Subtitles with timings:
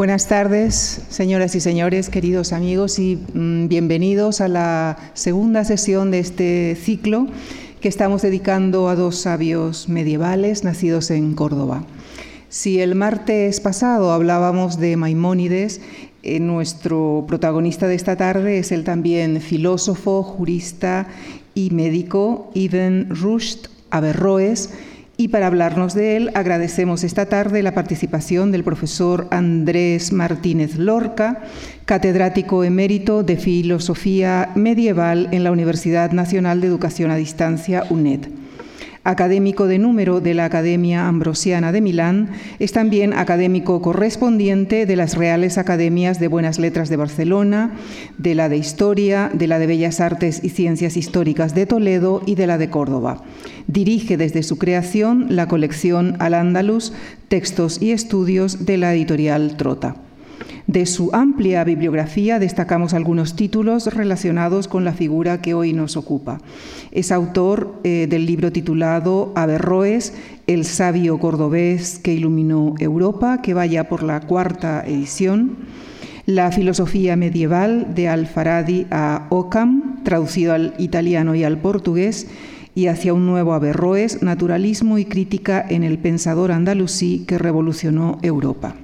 [0.00, 6.20] Buenas tardes, señoras y señores, queridos amigos, y mm, bienvenidos a la segunda sesión de
[6.20, 7.26] este ciclo
[7.82, 11.84] que estamos dedicando a dos sabios medievales nacidos en Córdoba.
[12.48, 15.82] Si el martes pasado hablábamos de Maimónides,
[16.22, 21.08] eh, nuestro protagonista de esta tarde es el también filósofo, jurista
[21.54, 24.70] y médico Ibn Rushd Averroes,
[25.20, 31.42] y para hablarnos de él, agradecemos esta tarde la participación del profesor Andrés Martínez Lorca,
[31.84, 38.28] catedrático emérito de Filosofía Medieval en la Universidad Nacional de Educación a Distancia, UNED
[39.04, 45.16] académico de número de la Academia Ambrosiana de Milán, es también académico correspondiente de las
[45.16, 47.72] Reales Academias de Buenas Letras de Barcelona,
[48.18, 52.34] de la de Historia, de la de Bellas Artes y Ciencias Históricas de Toledo y
[52.34, 53.22] de la de Córdoba.
[53.66, 56.92] Dirige desde su creación la colección Al-Ándalus,
[57.28, 59.96] Textos y Estudios de la editorial Trota.
[60.70, 66.38] De su amplia bibliografía destacamos algunos títulos relacionados con la figura que hoy nos ocupa.
[66.92, 70.14] Es autor eh, del libro titulado Averroes,
[70.46, 75.56] el sabio cordobés que iluminó Europa, que vaya por la cuarta edición.
[76.24, 82.28] La filosofía medieval de Alfaradi a Occam, traducido al italiano y al portugués,
[82.76, 88.76] y hacia un nuevo Averroes, naturalismo y crítica en el pensador andalusí que revolucionó Europa.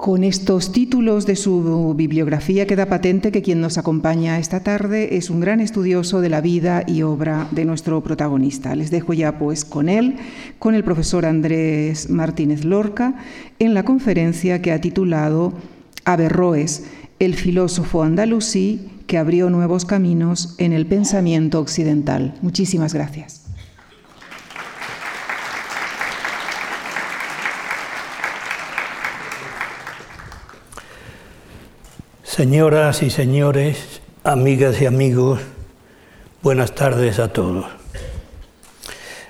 [0.00, 5.28] Con estos títulos de su bibliografía queda patente que quien nos acompaña esta tarde es
[5.28, 8.74] un gran estudioso de la vida y obra de nuestro protagonista.
[8.74, 10.16] Les dejo ya pues con él,
[10.58, 13.16] con el profesor Andrés Martínez Lorca,
[13.58, 15.52] en la conferencia que ha titulado
[16.06, 16.84] Averroes,
[17.18, 22.38] el filósofo andalusí que abrió nuevos caminos en el pensamiento occidental.
[22.40, 23.39] Muchísimas gracias.
[32.40, 35.40] Señoras y señores, amigas y amigos,
[36.40, 37.66] buenas tardes a todos.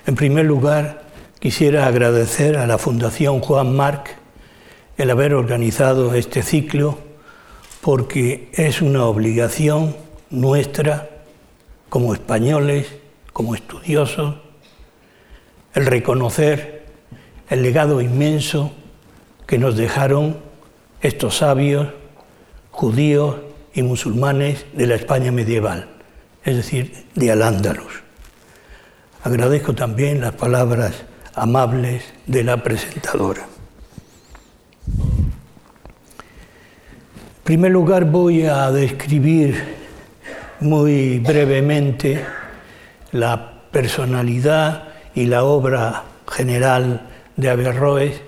[0.07, 1.03] En primer lugar,
[1.37, 4.15] quisiera agradecer a la Fundación Juan Marc
[4.95, 6.99] el haber organizado este ciclo
[7.81, 9.93] porque es una obligación
[10.29, 11.09] nuestra
[11.89, 12.95] como españoles,
[13.33, 14.35] como estudiosos,
[15.73, 16.85] el reconocer
[17.49, 18.71] el legado inmenso
[19.47, 20.37] que nos dejaron
[21.01, 21.87] estos sabios
[22.81, 23.35] judíos
[23.75, 25.87] y musulmanes de la España medieval,
[26.43, 28.01] es decir, de Al-Ándalus.
[29.23, 31.03] Agradezco también las palabras
[31.35, 33.45] amables de la presentadora.
[37.37, 39.63] En primer lugar voy a describir
[40.61, 42.25] muy brevemente
[43.11, 48.21] la personalidad y la obra general de Averroes,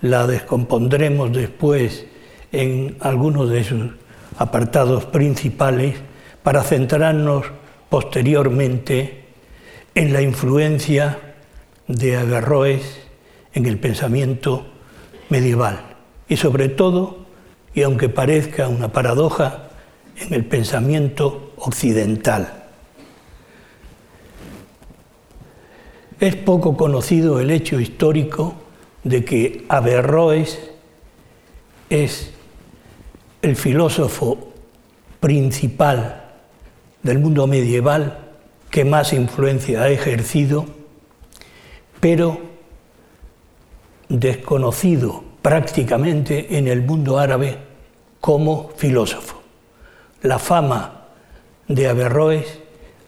[0.00, 2.06] la descompondremos después
[2.52, 3.90] en algunos de sus
[4.38, 5.96] apartados principales
[6.42, 7.46] para centrarnos
[7.88, 9.24] posteriormente
[9.94, 11.34] en la influencia
[11.88, 13.00] de Averroes
[13.54, 14.66] en el pensamiento
[15.30, 15.96] medieval
[16.28, 17.26] y sobre todo,
[17.74, 19.66] y aunque parezca una paradoja,
[20.18, 22.64] en el pensamiento occidental.
[26.18, 28.54] Es poco conocido el hecho histórico
[29.04, 30.70] de que Averroes
[31.90, 32.32] es
[33.46, 34.48] el filósofo
[35.20, 36.24] principal
[37.04, 38.18] del mundo medieval
[38.70, 40.66] que más influencia ha ejercido,
[42.00, 42.40] pero
[44.08, 47.58] desconocido prácticamente en el mundo árabe
[48.20, 49.40] como filósofo.
[50.22, 51.04] La fama
[51.68, 52.58] de Averroes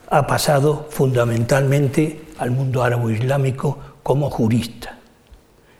[0.08, 5.00] ha pasado fundamentalmente al mundo árabe-islámico como jurista.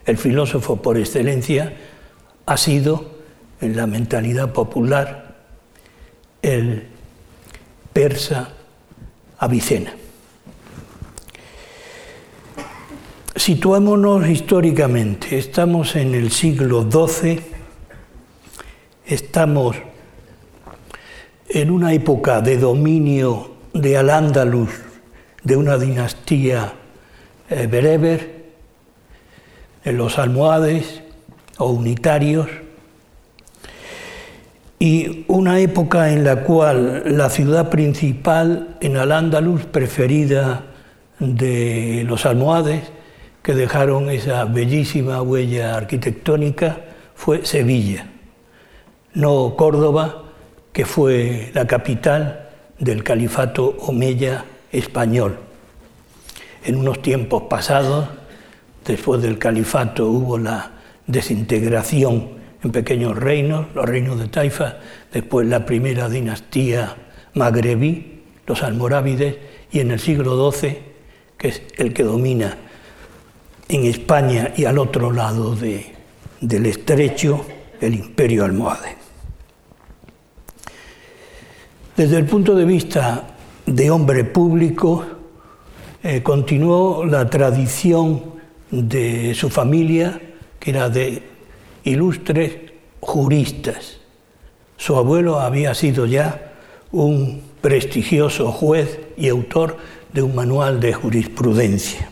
[0.04, 1.76] El filósofo por excelencia
[2.44, 3.17] ha sido
[3.60, 5.36] en la mentalidad popular
[6.42, 6.86] el
[7.92, 8.50] persa
[9.38, 9.94] Avicena.
[13.34, 17.41] Situémonos históricamente, estamos en el siglo XII,
[19.06, 19.77] estamos
[21.48, 24.71] en una época de dominio de Al-Ándalus,
[25.44, 26.72] de una dinastía
[27.48, 28.38] eh, bereber,
[29.84, 31.03] en los almohades
[31.59, 32.48] o unitarios,
[34.78, 40.66] y una época en la cual la ciudad principal en Al-Ándalus, preferida
[41.19, 42.83] de los almohades,
[43.42, 46.80] que dejaron esa bellísima huella arquitectónica,
[47.15, 48.07] fue Sevilla,
[49.15, 50.25] no Córdoba,
[50.72, 52.48] que fue la capital
[52.78, 55.39] del califato omeya español.
[56.65, 58.07] En unos tiempos pasados,
[58.86, 60.71] después del califato, hubo la
[61.07, 64.78] desintegración en pequeños reinos, los reinos de Taifa,
[65.13, 66.97] después la primera dinastía
[67.34, 69.37] magrebí, los almorávides,
[69.71, 70.78] y en el siglo XII,
[71.37, 72.57] que es el que domina
[73.69, 77.45] en España y al otro lado del estrecho,
[77.81, 78.97] el imperio almohade.
[81.97, 85.05] Desde el punto de vista de hombre público,
[86.03, 88.22] eh, continuó la tradición
[88.71, 90.21] de su familia,
[90.59, 91.22] que era de
[91.88, 92.56] ilustres
[93.00, 93.98] juristas.
[94.76, 96.52] Su abuelo había sido ya
[96.92, 99.76] un prestigioso juez y autor
[100.12, 102.08] de un manual de jurisprudencia.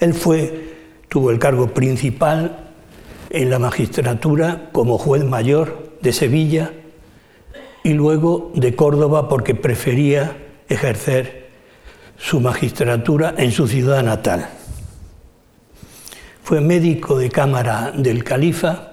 [0.00, 0.74] Él fue,
[1.08, 2.70] tuvo el cargo principal
[3.30, 6.72] en la magistratura como juez mayor de Sevilla
[7.84, 10.36] y luego de Córdoba porque prefería
[10.68, 11.48] ejercer
[12.16, 14.48] su magistratura en su ciudad natal.
[16.48, 18.92] Fue médico de cámara del califa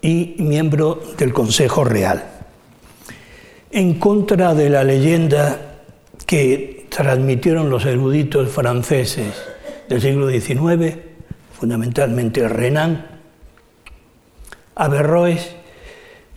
[0.00, 2.22] y miembro del Consejo Real.
[3.72, 5.80] En contra de la leyenda
[6.26, 9.42] que transmitieron los eruditos franceses
[9.88, 10.98] del siglo XIX,
[11.58, 13.08] fundamentalmente Renan,
[14.76, 15.56] Averroes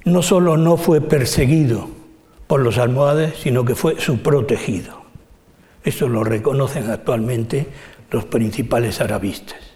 [0.05, 1.87] no solo no fue perseguido
[2.47, 5.03] por los almohades, sino que fue su protegido.
[5.83, 7.67] Esto lo reconocen actualmente
[8.09, 9.72] los principales arabistas.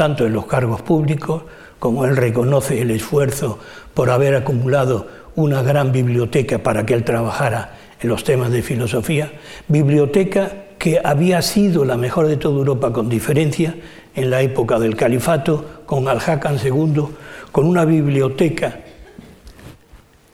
[0.00, 1.42] Tanto en los cargos públicos,
[1.78, 3.58] como él reconoce el esfuerzo
[3.92, 9.30] por haber acumulado una gran biblioteca para que él trabajara en los temas de filosofía,
[9.68, 13.76] biblioteca que había sido la mejor de toda Europa con diferencia
[14.14, 17.04] en la época del califato, con Al-Hakam II,
[17.52, 18.80] con una biblioteca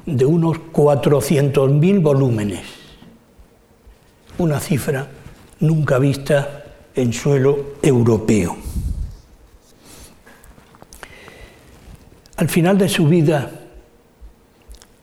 [0.05, 2.63] de unos 400.000 volúmenes,
[4.39, 5.09] una cifra
[5.59, 8.66] nunca vista en suelo europeo.
[12.37, 13.51] Al final de su vida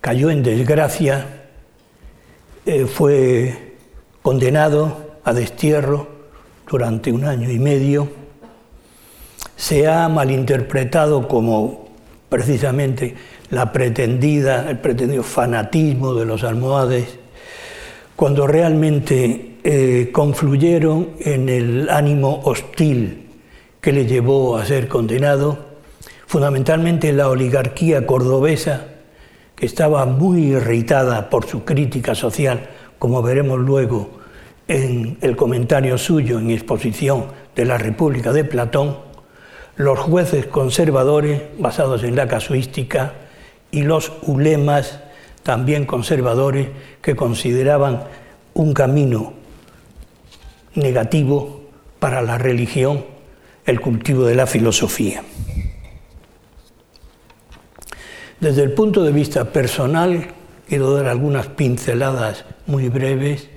[0.02, 1.26] cayó en desgracia,
[2.64, 3.74] eh, fue
[4.22, 6.08] condenado a destierro
[6.70, 8.08] durante un año y medio,
[9.56, 11.90] se ha malinterpretado como
[12.30, 13.16] precisamente
[13.50, 17.18] la pretendida, el pretendido fanatismo de los almohades,
[18.16, 23.28] cuando realmente eh, confluyeron en el ánimo hostil
[23.82, 25.73] que le llevó a ser condenado,
[26.34, 28.88] fundamentalmente la oligarquía cordobesa,
[29.56, 34.18] que estaba muy irritada por su crítica social, como veremos luego
[34.68, 37.26] en el comentario suyo en exposición
[37.56, 38.98] de la República de Platón,
[39.76, 43.14] los jueces conservadores, basados en la casuística,
[43.70, 45.02] y los ulemas,
[45.44, 46.68] también conservadores,
[47.04, 48.06] que consideraban
[48.56, 49.34] un camino
[50.74, 51.62] negativo
[52.00, 53.06] para la religión
[53.68, 55.22] el cultivo de la filosofía.
[58.44, 60.28] Desde el punto de vista personal,
[60.68, 63.48] quiero dar algunas pinceladas muy breves.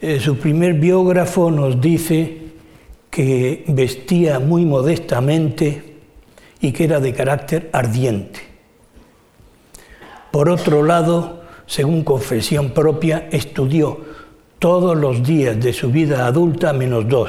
[0.00, 2.38] Eh, su primer biógrafo nos dice
[3.10, 5.96] que vestía muy modestamente
[6.58, 8.40] y que era de carácter ardiente.
[10.30, 14.00] Por otro lado, según confesión propia, estudió
[14.58, 17.28] todos los días de su vida adulta menos dos,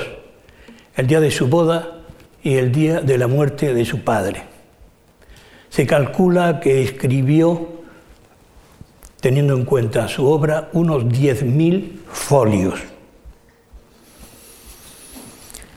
[0.95, 2.03] el día de su boda
[2.41, 4.48] y el día de la muerte de su padre.
[5.69, 7.67] Se calcula que escribió,
[9.21, 12.79] teniendo en cuenta su obra, unos 10.000 folios.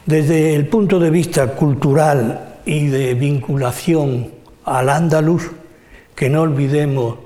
[0.06, 4.32] Desde el punto de vista cultural y de vinculación
[4.64, 5.50] al andaluz,
[6.14, 7.18] que no olvidemos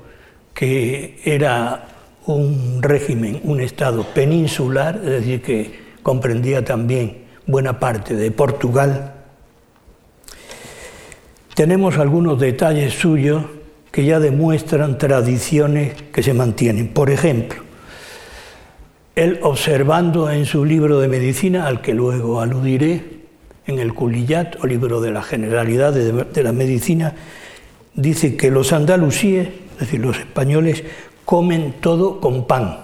[0.53, 1.87] que era
[2.25, 9.13] un régimen, un estado peninsular, es decir, que comprendía también buena parte de Portugal.
[11.57, 13.43] Tenemos algunos detalles suyos
[13.91, 16.89] que ya demuestran tradiciones que se mantienen.
[16.89, 17.63] Por ejemplo,
[19.15, 23.21] él observando en su libro de medicina, al que luego aludiré,
[23.65, 27.15] en el Culillat, o libro de la generalidad de la medicina,
[27.95, 30.83] dice que los andalusíes, es decir, los españoles,
[31.25, 32.81] comen todo con pan.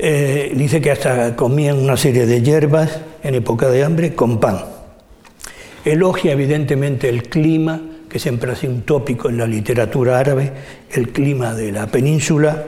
[0.00, 4.77] Eh, dice que hasta comían una serie de hierbas en época de hambre con pan.
[5.84, 10.52] Elogia evidentemente el clima, que siempre ha sido un tópico en la literatura árabe,
[10.90, 12.66] el clima de la península,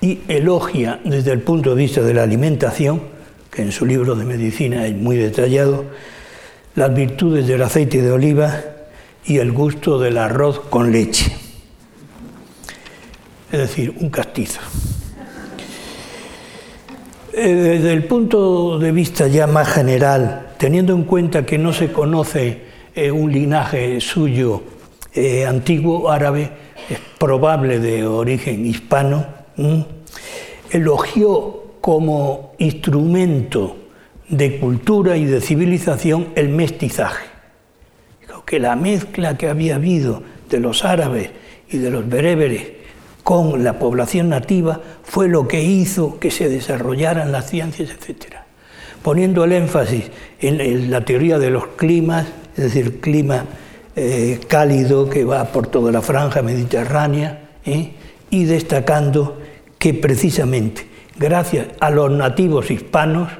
[0.00, 3.02] y elogia desde el punto de vista de la alimentación,
[3.50, 5.84] que en su libro de medicina es muy detallado,
[6.74, 8.62] las virtudes del aceite de oliva
[9.24, 11.32] y el gusto del arroz con leche.
[13.52, 14.60] Es decir, un castizo.
[17.32, 21.90] Eh, desde el punto de vista ya más general, teniendo en cuenta que no se
[21.90, 22.60] conoce
[22.94, 24.62] eh, un linaje suyo
[25.14, 26.50] eh, antiguo, árabe,
[26.90, 29.24] es probable de origen hispano,
[30.70, 33.74] elogió como instrumento
[34.28, 37.24] de cultura y de civilización el mestizaje.
[38.20, 41.30] Dijo que la mezcla que había habido de los árabes
[41.70, 42.68] y de los bereberes
[43.22, 48.39] con la población nativa fue lo que hizo que se desarrollaran las ciencias, etc.
[49.02, 52.26] Poniendo el énfasis en, la teoría de los climas,
[52.56, 53.44] es decir, clima
[53.96, 57.92] eh, cálido que va por toda la franja mediterránea, ¿eh?
[58.30, 59.40] y destacando
[59.78, 60.86] que precisamente
[61.20, 63.30] gracias a los nativos hispanos,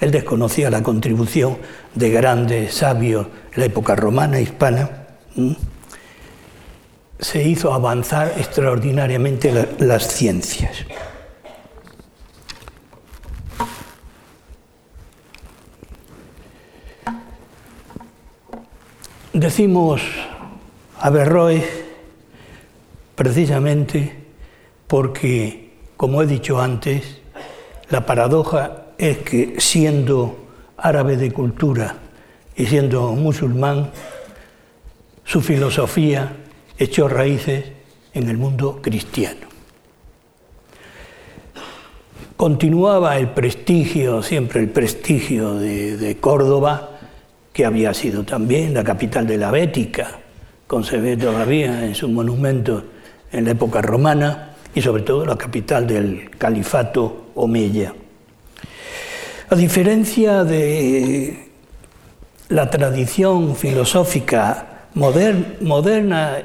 [0.00, 1.56] él desconocía la contribución
[1.94, 4.90] de grandes sabios en la época romana hispana,
[7.18, 10.84] se hizo avanzar extraordinariamente las ciencias.
[19.32, 20.02] Decimos
[21.00, 21.64] Averroes
[23.14, 24.12] precisamente
[24.86, 27.20] porque, como he dicho antes,
[27.88, 30.36] la paradoja es que siendo
[30.76, 31.96] árabe de cultura
[32.56, 33.90] y siendo musulmán,
[35.24, 36.36] su filosofía
[36.78, 37.64] echó raíces
[38.12, 39.46] en el mundo cristiano.
[42.36, 46.98] Continuaba el prestigio, siempre el prestigio de, Córdoba,
[47.52, 50.18] que había sido también la capital de la Bética,
[50.66, 52.84] con se ve todavía en su monumento
[53.30, 57.92] en la época romana, y sobre todo la capital del califato Omeya.
[59.50, 61.48] A diferencia de
[62.48, 66.38] la tradición filosófica moderna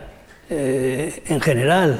[0.49, 1.99] eh, en general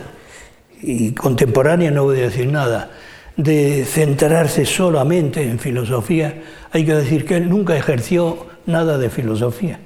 [0.82, 2.92] y contemporánea, no voy a decir nada,
[3.38, 9.80] de centrarse solamente en filosofía, hay que decir que él nunca ejerció nada de filosofía.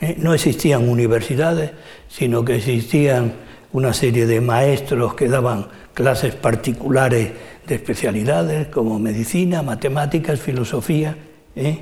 [0.00, 1.72] Eh, no existían universidades,
[2.08, 3.34] sino que existían
[3.72, 7.30] una serie de maestros que daban clases particulares
[7.66, 11.16] de especialidades como medicina, matemáticas, filosofía.
[11.54, 11.80] ¿eh?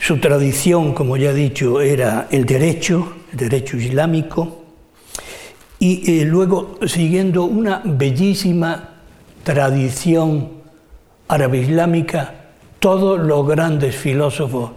[0.00, 4.64] Su tradición, como ya he dicho, era el derecho, el derecho islámico,
[5.78, 8.94] y eh, luego siguiendo una bellísima
[9.44, 10.62] tradición
[11.28, 12.34] árabe-islámica,
[12.78, 14.72] todos los grandes filósofos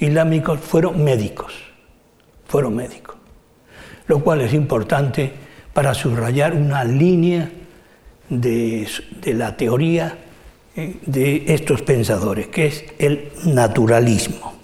[0.00, 1.52] islámicos fueron médicos,
[2.46, 3.16] fueron médicos,
[4.08, 5.30] lo cual es importante
[5.72, 7.50] para subrayar una línea
[8.28, 8.88] de,
[9.26, 10.18] la teoría
[10.74, 14.54] eh, de estos pensadores, que es el naturalismo.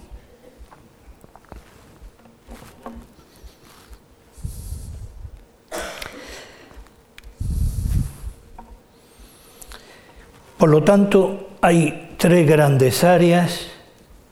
[10.57, 13.76] Por lo tanto, hay tres grandes áreas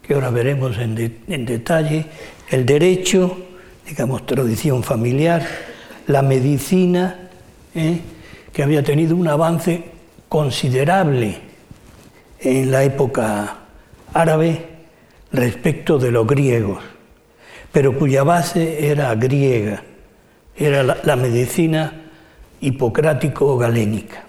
[0.05, 2.05] que ahora veremos en, detalle.
[2.49, 3.37] El derecho,
[3.87, 5.45] digamos, tradición familiar,
[6.07, 7.29] la medicina,
[7.73, 7.99] ¿eh?
[8.53, 9.83] que había tenido un avance
[10.29, 11.39] considerable
[12.39, 13.57] en la época
[14.13, 14.65] árabe
[15.31, 16.83] respecto de los griegos,
[17.71, 19.83] pero cuya base era griega,
[20.55, 22.03] era la, la medicina
[22.61, 24.23] hipocrático-galénica.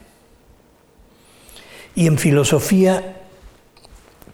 [1.95, 3.26] Y en filosofía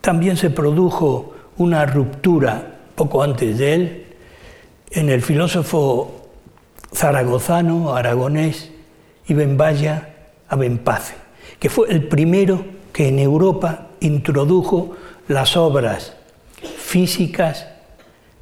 [0.03, 4.07] también se produjo una ruptura poco antes de él
[4.91, 6.29] en el filósofo
[6.95, 8.71] zaragozano, aragonés,
[9.29, 10.15] Ibn Baya
[10.49, 11.15] Abenpace,
[11.59, 14.97] que fue el primero que en Europa introdujo
[15.29, 16.15] las obras
[16.77, 17.69] físicas,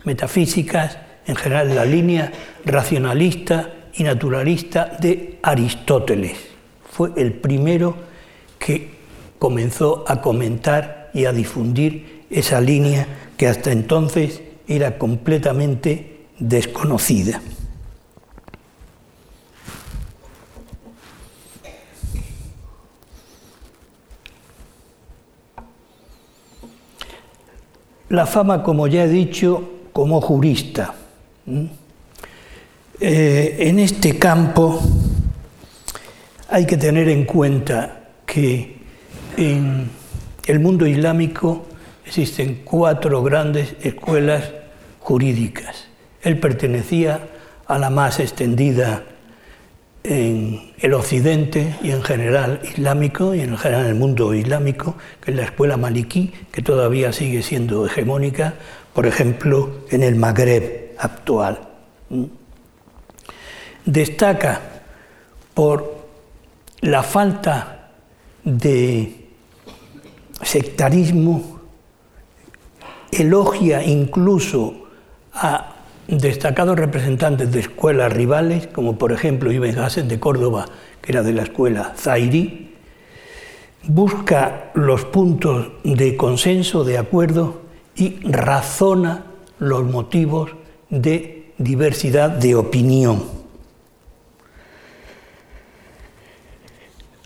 [0.04, 2.32] metafísicas, en general la línea
[2.64, 6.36] racionalista y naturalista de Aristóteles.
[6.90, 7.94] Fue el primero
[8.58, 8.98] que
[9.38, 17.40] comenzó a comentar y a difundir esa línea que hasta entonces era completamente desconocida.
[28.08, 30.94] La fama, como ya he dicho, como jurista.
[33.00, 34.80] Eh, en este campo
[36.48, 38.78] hay que tener en cuenta que
[39.36, 39.90] en
[40.50, 41.64] el mundo islámico
[42.04, 44.50] existen cuatro grandes escuelas
[44.98, 45.86] jurídicas.
[46.22, 47.20] Él pertenecía
[47.68, 49.04] a la más extendida
[50.02, 55.30] en el occidente y en general islámico y en general en el mundo islámico, que
[55.30, 58.54] es la escuela maliquí, que todavía sigue siendo hegemónica,
[58.92, 61.60] por ejemplo, en el Magreb actual.
[63.84, 64.60] Destaca
[65.54, 66.08] por
[66.80, 67.90] la falta
[68.42, 69.19] de
[70.42, 71.60] sectarismo,
[73.12, 74.88] elogia incluso
[75.32, 75.76] a
[76.08, 80.66] destacados representantes de escuelas rivales, como por ejemplo Ibn Hassen de Córdoba,
[81.00, 82.74] que era de la escuela Zairi,
[83.84, 87.62] busca los puntos de consenso, de acuerdo,
[87.96, 89.26] y razona
[89.58, 90.50] los motivos
[90.88, 93.22] de diversidad de opinión.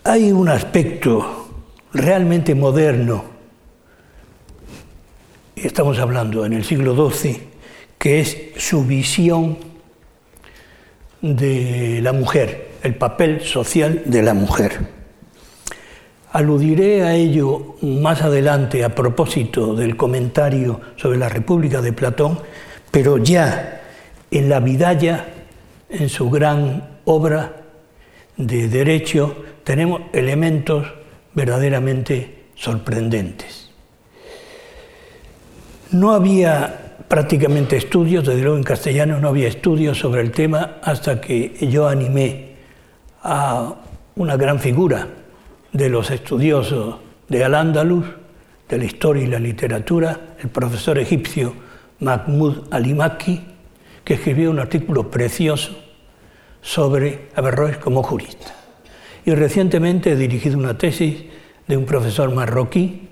[0.03, 1.44] Hay un aspecto
[1.95, 3.23] realmente moderno,
[5.55, 7.39] estamos hablando en el siglo XII,
[7.97, 9.57] que es su visión
[11.21, 14.77] de la mujer, el papel social de la mujer.
[16.33, 22.39] Aludiré a ello más adelante a propósito del comentario sobre la República de Platón,
[22.91, 23.81] pero ya
[24.31, 25.27] en la Vidaya,
[25.89, 27.63] en su gran obra
[28.35, 30.85] de derecho, tenemos elementos
[31.35, 33.69] verdaderamente sorprendentes.
[35.91, 41.21] No había prácticamente estudios, desde luego en castellano no había estudios sobre el tema hasta
[41.21, 42.55] que yo animé
[43.21, 43.75] a
[44.15, 45.07] una gran figura
[45.71, 46.95] de los estudiosos
[47.27, 48.05] de Al-Ándalus,
[48.69, 51.53] de la historia y la literatura, el profesor egipcio
[51.99, 53.43] Mahmoud Alimaki,
[54.03, 55.77] que escribió un artículo precioso
[56.61, 58.54] sobre Averroes como jurista.
[59.25, 61.23] Y recientemente he dirigido una tesis
[61.67, 63.09] de un profesor marroquí,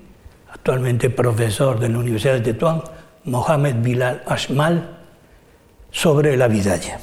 [0.52, 2.82] actualmente profesor de la Universidad de Tetuán,
[3.24, 4.98] Mohamed Bilal Ashmal,
[5.90, 7.00] sobre la vidaya.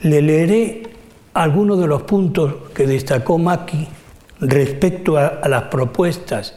[0.00, 0.82] Le leeré
[1.34, 3.86] algunos de los puntos que destacó Maki
[4.40, 6.54] respecto a, a las propuestas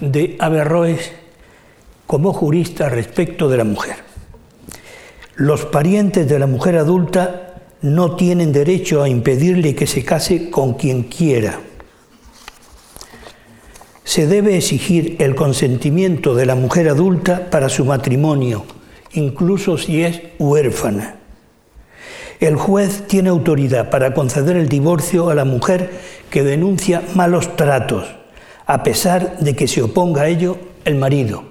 [0.00, 1.12] de Averroes
[2.06, 3.96] como jurista respecto de la mujer.
[5.36, 7.53] Los parientes de la mujer adulta
[7.84, 11.60] no tienen derecho a impedirle que se case con quien quiera.
[14.04, 18.64] Se debe exigir el consentimiento de la mujer adulta para su matrimonio,
[19.12, 21.16] incluso si es huérfana.
[22.40, 25.90] El juez tiene autoridad para conceder el divorcio a la mujer
[26.30, 28.06] que denuncia malos tratos,
[28.64, 31.44] a pesar de que se oponga a ello el marido.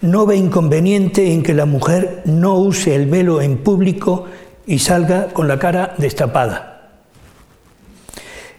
[0.00, 4.26] No ve inconveniente en que la mujer no use el velo en público
[4.66, 6.90] y salga con la cara destapada.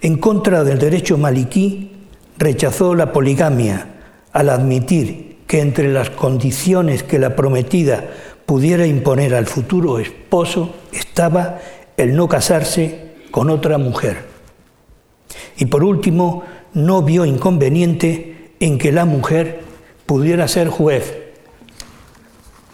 [0.01, 1.91] En contra del derecho maliquí,
[2.37, 3.87] rechazó la poligamia
[4.31, 8.05] al admitir que entre las condiciones que la prometida
[8.45, 11.59] pudiera imponer al futuro esposo estaba
[11.97, 14.25] el no casarse con otra mujer.
[15.57, 16.43] Y por último,
[16.73, 19.61] no vio inconveniente en que la mujer
[20.05, 21.13] pudiera ser juez,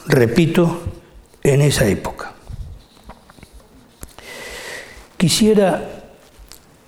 [0.05, 0.81] repito,
[1.41, 2.32] en esa época.
[5.23, 6.03] Quisiera,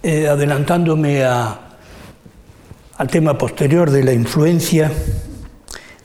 [0.04, 4.92] eh, adelantándome al tema posterior de la influencia,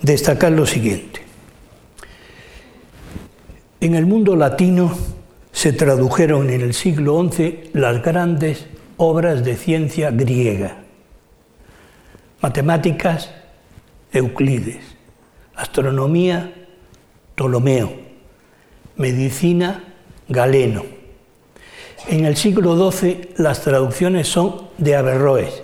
[0.00, 1.22] destacar lo siguiente.
[3.80, 4.96] En el mundo latino
[5.50, 8.66] se tradujeron en el siglo XI las grandes
[8.96, 10.84] obras de ciencia griega.
[12.42, 13.32] Matemáticas,
[14.12, 14.84] Euclides.
[15.56, 16.54] Astronomía,
[17.34, 17.92] Ptolomeo.
[18.94, 19.82] Medicina,
[20.28, 20.99] Galeno.
[22.08, 25.62] En el siglo XII las traducciones son de Averroes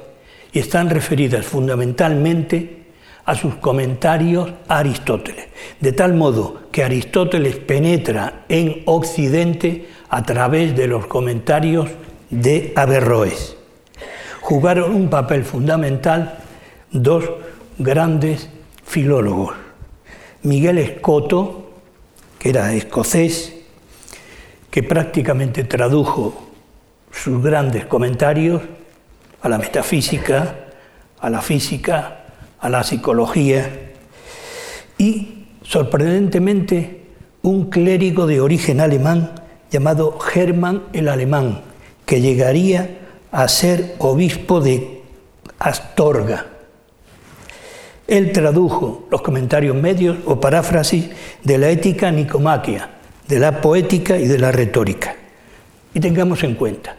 [0.53, 2.85] y están referidas fundamentalmente
[3.25, 5.47] a sus comentarios a Aristóteles,
[5.81, 11.89] de tal modo que Aristóteles penetra en Occidente a través de los comentarios
[12.31, 13.57] de Averroes.
[14.41, 16.39] Jugaron un papel fundamental
[16.93, 17.25] dos
[17.79, 18.49] grandes
[18.85, 19.55] filólogos,
[20.43, 21.73] Miguel Escoto,
[22.39, 23.56] que era escocés,
[24.77, 26.35] que prácticamente tradujo
[27.11, 28.61] sus grandes comentarios
[29.41, 30.55] a la metafísica,
[31.19, 32.27] a la física,
[32.61, 33.95] a la psicología
[34.99, 37.07] y, sorprendentemente,
[37.41, 39.33] un clérigo de origen alemán
[39.71, 41.63] llamado Hermann el Alemán,
[42.05, 42.99] que llegaría
[43.33, 45.01] a ser obispo de
[45.59, 46.49] Astorga.
[48.07, 51.09] Él tradujo los comentarios medios o paráfrasis
[51.43, 52.91] de la ética nicomaquia,
[53.29, 55.17] de la poética y de la retórica.
[55.95, 56.97] Y tengamos en cuenta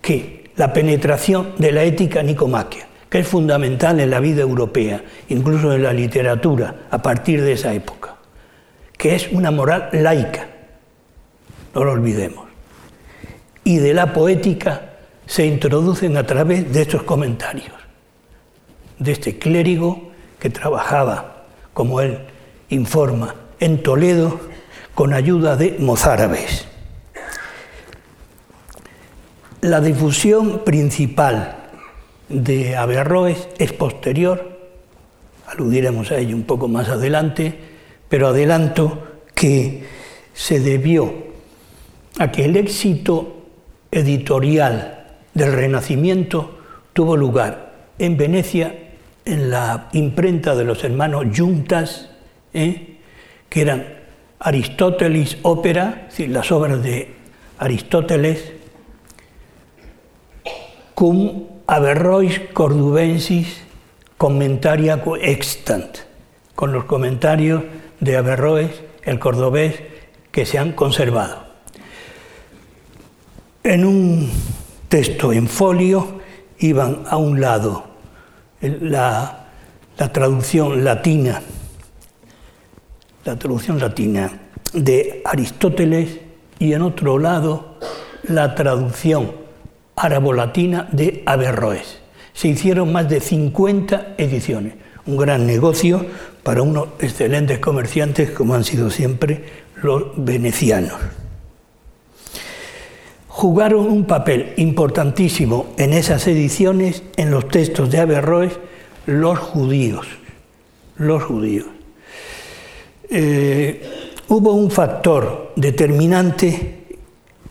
[0.00, 5.74] que la penetración de la ética nicomaquia que es fundamental en la vida europea, incluso
[5.74, 8.16] en la literatura, a partir de esa época,
[8.96, 10.46] que es una moral laica,
[11.74, 12.48] no lo olvidemos.
[13.64, 14.92] Y de la poética
[15.26, 17.74] se introducen a través de estos comentarios,
[19.00, 22.18] de este clérigo que trabajaba, como él
[22.68, 24.38] informa, en Toledo
[24.94, 26.66] con ayuda de mozárabes.
[29.60, 31.56] La difusión principal
[32.28, 34.58] de Averroes es posterior,
[35.46, 37.58] aludiremos a ello un poco más adelante,
[38.08, 39.84] pero adelanto que
[40.32, 41.12] se debió
[42.18, 43.42] a que el éxito
[43.90, 46.58] editorial del Renacimiento
[46.92, 48.74] tuvo lugar en Venecia,
[49.24, 52.10] en la imprenta de los hermanos Juntas,
[52.54, 52.98] ¿eh?
[53.48, 53.99] que eran
[54.42, 57.14] Aristóteles Ópera, las obras de
[57.58, 58.52] Aristóteles,
[60.94, 63.62] cum Averrois Cordubensis
[64.16, 65.98] Commentaria extant,
[66.54, 67.64] con los comentarios
[68.00, 68.70] de Averroes,
[69.02, 69.82] el cordobés,
[70.30, 71.44] que se han conservado.
[73.62, 74.30] En un
[74.88, 76.20] texto en folio
[76.58, 77.84] iban a un lado
[78.60, 79.48] la,
[79.98, 81.42] la traducción latina,
[83.30, 84.32] la traducción latina
[84.72, 86.18] de Aristóteles
[86.58, 87.78] y en otro lado
[88.24, 89.30] la traducción
[89.94, 92.00] árabo-latina de Averroes.
[92.32, 94.74] Se hicieron más de 50 ediciones,
[95.06, 96.04] un gran negocio
[96.42, 99.44] para unos excelentes comerciantes como han sido siempre
[99.80, 100.98] los venecianos.
[103.28, 108.58] Jugaron un papel importantísimo en esas ediciones, en los textos de Averroes,
[109.06, 110.08] los judíos.
[110.96, 111.66] Los judíos.
[113.12, 116.84] Eh, hubo un factor determinante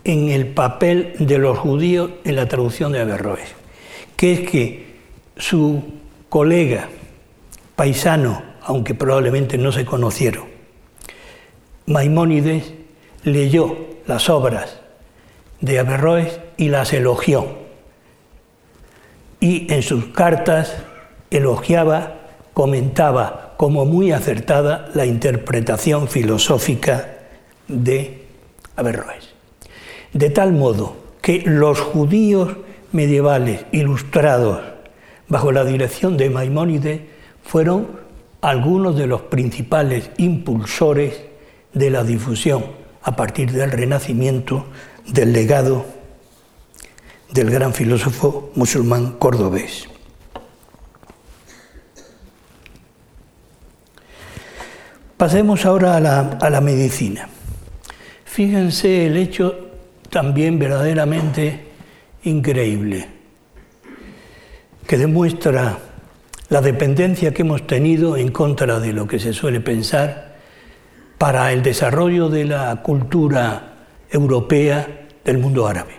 [0.06, 3.50] en el papel de los judíos en la traducción de Averroes,
[4.16, 4.86] que es que
[5.36, 5.84] su
[6.30, 6.88] colega
[7.76, 10.46] paisano, aunque probablemente no se conocieron,
[11.88, 12.74] Maimónides
[13.24, 13.76] leyó
[14.08, 14.80] las obras
[15.60, 17.58] de Averroes y las elogió.
[19.42, 20.78] Y en sus cartas
[21.32, 22.16] elogiaba,
[22.54, 27.18] comentaba como muy acertada la interpretación filosófica
[27.68, 28.26] de
[28.78, 29.34] Averroes.
[30.14, 32.56] De tal modo que los judíos
[32.94, 34.62] medievales ilustrados
[35.28, 37.02] bajo la dirección de Maimónides
[37.44, 37.88] fueron
[38.40, 41.22] algunos de los principales impulsores
[41.74, 42.64] de la difusión
[43.04, 44.68] a partir del Renacimiento
[45.06, 45.86] del legado
[47.34, 49.99] del gran filósofo musulmán cordobés.
[55.20, 57.28] Pasemos ahora a la, medicina.
[58.24, 59.68] Fíjense el hecho
[60.10, 61.60] también verdaderamente
[62.24, 63.06] increíble,
[64.88, 65.78] que demuestra
[66.48, 70.38] la dependencia que hemos tenido en contra de lo que se suele pensar
[71.18, 73.74] para el desarrollo de la cultura
[74.10, 75.96] europea del mundo árabe.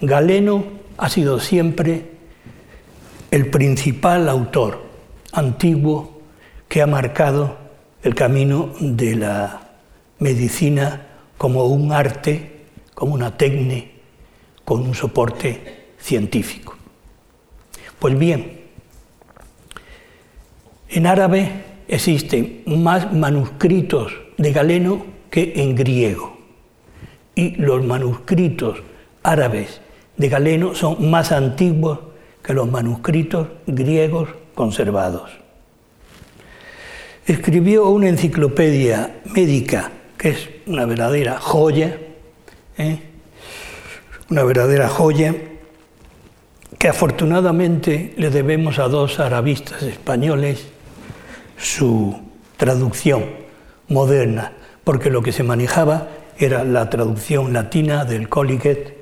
[0.00, 0.64] Galeno
[0.96, 2.04] ha sido siempre
[3.30, 4.82] el principal autor
[5.30, 6.20] antiguo
[6.66, 7.65] que ha marcado
[8.06, 9.62] el camino de la
[10.20, 12.52] medicina como un arte
[12.94, 13.88] como una técnica
[14.64, 16.76] con un soporte científico.
[17.98, 18.60] Pues bien,
[20.88, 26.38] en árabe existen más manuscritos de Galeno que en griego.
[27.34, 28.84] Y los manuscritos
[29.24, 29.80] árabes
[30.16, 31.98] de Galeno son más antiguos
[32.44, 35.45] que los manuscritos griegos conservados.
[37.26, 41.98] Escribió una enciclopedia médica que es una verdadera joya,
[42.78, 43.00] ¿eh?
[44.30, 45.34] una verdadera joya
[46.78, 50.68] que afortunadamente le debemos a dos arabistas españoles
[51.58, 52.16] su
[52.56, 53.24] traducción
[53.88, 54.52] moderna,
[54.84, 56.08] porque lo que se manejaba
[56.38, 58.94] era la traducción latina del Colliget,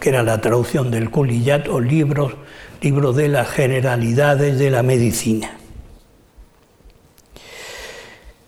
[0.00, 2.34] que era la traducción del Kuliyat o libros,
[2.80, 5.61] libro de las generalidades de la medicina.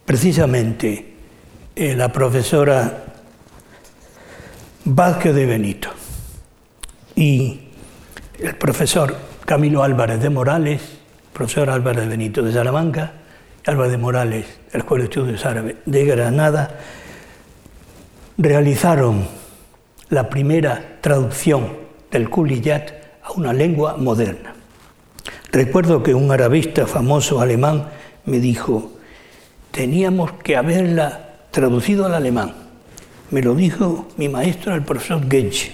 [0.05, 1.15] Precisamente
[1.75, 3.05] eh, la profesora
[4.85, 5.89] Vázquez de Benito
[7.17, 7.61] y
[8.39, 10.83] el profesor Camilo Álvarez de Morales,
[11.33, 13.13] profesor Álvarez de Benito de Salamanca,
[13.67, 16.79] Álvarez de Morales, de la Escuela de Estudios Árabes de Granada,
[18.37, 19.27] realizaron
[20.11, 21.79] la primera traducción
[22.11, 22.91] del Kuliyat
[23.23, 24.55] a una lengua moderna.
[25.51, 27.89] Recuerdo que un arabista famoso alemán
[28.27, 28.94] me dijo,
[29.75, 32.65] teníamos que haberla traducido al alemán
[33.35, 35.73] me lo dijo mi maestro, el profesor Gage.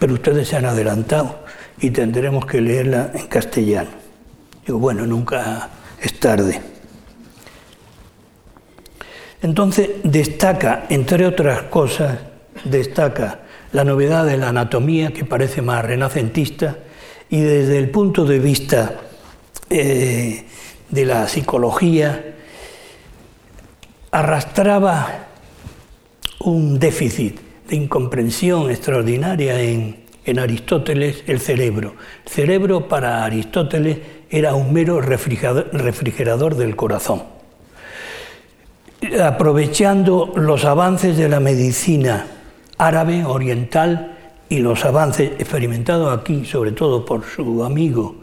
[0.00, 1.44] Pero ustedes se han adelantado
[1.80, 3.90] y tendremos que leerla en castellano.
[4.66, 5.70] Digo, bueno, nunca
[6.02, 6.60] es tarde.
[9.42, 12.18] Entonces destaca, entre otras cosas,
[12.64, 16.78] destaca la novedad de la anatomía, que parece más renacentista,
[17.30, 18.96] y desde el punto de vista
[19.70, 20.46] eh,
[20.90, 22.37] de la psicología,
[24.10, 25.26] arrastraba
[26.40, 30.06] un déficit de incomprensión extraordinaria en,
[30.38, 31.94] Aristóteles el cerebro.
[32.26, 37.22] El cerebro para Aristóteles era un mero refrigerador del corazón.
[39.24, 42.26] Aprovechando los avances de la medicina
[42.76, 44.18] árabe, oriental,
[44.50, 48.16] y los avances experimentados aquí, sobre todo por su amigo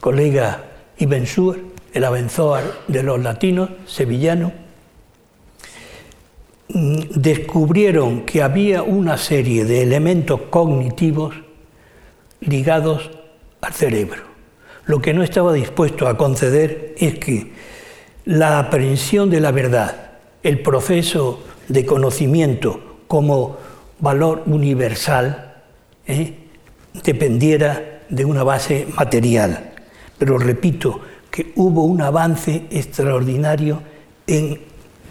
[0.00, 0.62] colega
[0.98, 1.58] Ibn Sur,
[1.92, 4.63] el Abenzoar de los latinos, sevillano,
[6.68, 11.34] descubrieron que había una serie de elementos cognitivos
[12.40, 13.10] ligados
[13.60, 14.22] al cerebro.
[14.86, 17.52] Lo que no estaba dispuesto a conceder es que
[18.26, 23.56] la aprehensión de la verdad, el proceso de conocimiento como
[24.00, 25.62] valor universal,
[26.06, 26.34] ¿eh?
[27.02, 29.72] dependiera de una base material.
[30.18, 31.00] Pero repito
[31.30, 33.82] que hubo un avance extraordinario
[34.26, 34.60] en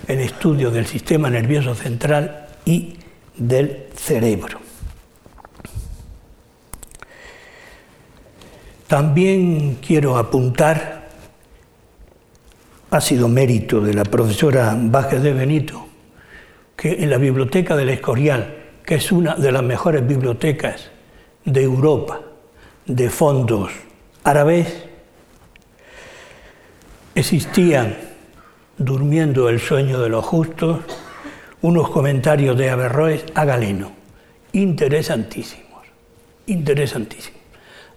[0.07, 2.95] el estudio del sistema nervioso central y
[3.37, 4.59] del cerebro.
[8.87, 11.07] También quiero apuntar,
[12.91, 15.87] ha sido mérito de la profesora Vázquez de Benito,
[16.75, 20.91] que en la biblioteca del Escorial, que es una de las mejores bibliotecas
[21.45, 22.21] de Europa,
[22.85, 23.71] de fondos
[24.23, 24.85] árabes,
[27.15, 27.95] existían,
[28.77, 30.79] durmiendo el sueño de los justos,
[31.61, 33.91] unos comentarios de Averroes a Galeno,
[34.51, 35.83] interesantísimos,
[36.47, 37.39] interesantísimos.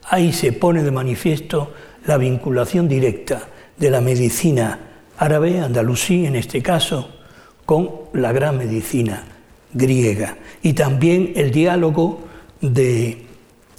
[0.09, 1.73] Ahí se pone de manifiesto
[2.07, 4.79] la vinculación directa de la medicina
[5.19, 7.11] árabe, andalusí en este caso,
[7.65, 9.25] con la gran medicina
[9.73, 12.21] griega y también el diálogo
[12.61, 13.27] de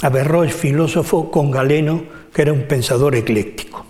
[0.02, 3.86] Averroes, filósofo, con Galeno, que era un pensador ecléctico.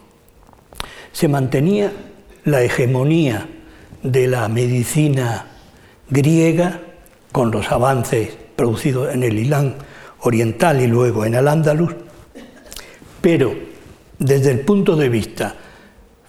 [1.11, 1.91] Se mantenía
[2.47, 3.45] la hegemonía
[4.01, 5.47] de la medicina
[6.09, 6.79] griega
[7.33, 9.75] con los avances producidos en el Ilán
[10.21, 11.93] oriental y luego en el Andalus,
[13.19, 13.53] pero
[14.17, 15.55] desde el punto de vista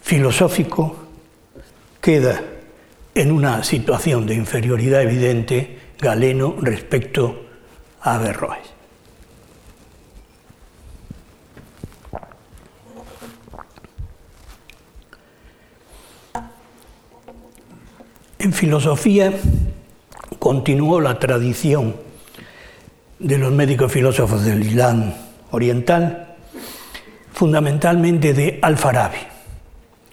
[0.03, 1.07] filosófico
[2.01, 2.43] queda
[3.15, 7.47] en una situación de inferioridad evidente Galeno respecto
[8.01, 8.78] a Averroes.
[18.41, 19.33] En filosofía
[20.39, 21.97] continuó la tradición
[23.19, 25.13] de los médicos filósofos del Islam
[25.51, 26.37] oriental
[27.33, 29.19] fundamentalmente de Al-Farabi.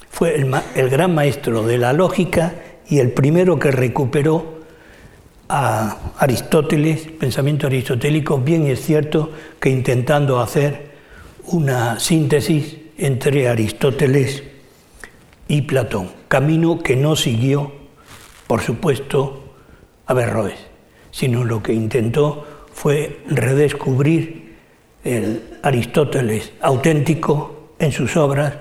[0.09, 2.55] Fue el, gran maestro de la lógica
[2.87, 4.61] y el primero que recuperó
[5.47, 10.95] a Aristóteles, pensamiento aristotélico, bien es cierto que intentando hacer
[11.47, 14.41] una síntesis entre Aristóteles
[15.47, 17.84] y Platón, camino que no siguió,
[18.47, 19.43] por supuesto,
[20.07, 20.59] Averroes,
[21.11, 24.55] sino lo que intentó fue redescubrir
[25.03, 28.53] el Aristóteles auténtico en sus obras,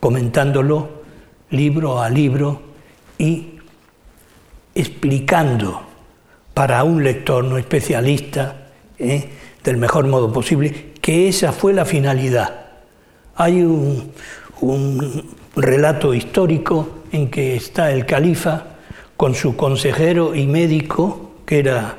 [0.00, 1.02] comentándolo
[1.50, 2.62] libro a libro
[3.18, 3.58] y
[4.74, 5.82] explicando
[6.54, 8.68] para un lector no especialista
[8.98, 9.28] ¿eh?
[9.62, 12.66] del mejor modo posible que esa fue la finalidad.
[13.36, 14.12] Hay un,
[14.60, 18.75] un relato histórico en que está el califa
[19.16, 21.98] con su consejero y médico, que era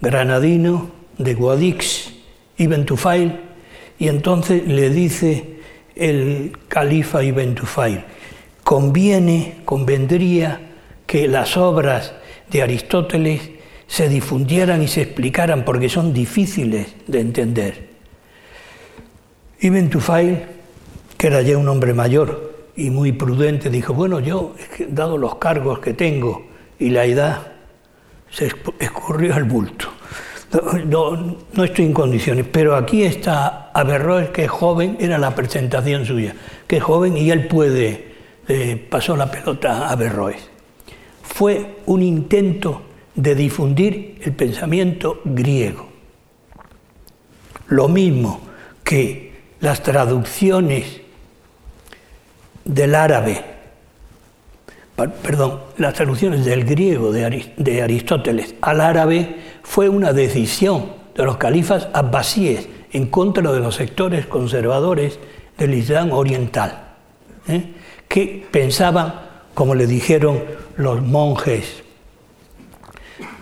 [0.00, 2.12] granadino de Guadix,
[2.58, 3.40] Ibn Tufail,
[3.98, 5.58] y entonces le dice
[5.96, 8.04] el califa Ibn Tufail,
[8.62, 10.60] conviene, convendría
[11.06, 12.12] que las obras
[12.50, 13.50] de Aristóteles
[13.86, 17.88] se difundieran y se explicaran porque son difíciles de entender.
[19.60, 20.42] Ibn Tufail,
[21.16, 24.54] que era ya un hombre mayor y muy prudente, dijo, bueno, yo,
[24.88, 27.52] dado los cargos que tengo y la edad,
[28.30, 29.88] se escurrió al bulto
[30.86, 36.34] no, estoy en condiciones, pero aquí está Averroes, que es joven, era la presentación suya,
[36.66, 38.12] que es joven y él puede,
[38.48, 40.48] eh, pasó la pelota a Averroes.
[41.22, 42.82] Fue un intento
[43.14, 45.88] de difundir el pensamiento griego.
[47.68, 48.40] Lo mismo
[48.82, 51.02] que las traducciones
[52.64, 53.44] del árabe,
[55.06, 61.88] perdón, las traducciones del griego de Aristóteles al árabe fue una decisión de los califas
[61.92, 65.18] abbasíes en contra de los sectores conservadores
[65.56, 66.94] del Islam oriental,
[67.46, 67.74] ¿eh?
[68.08, 69.14] que pensaban,
[69.54, 70.42] como le dijeron
[70.76, 71.82] los monjes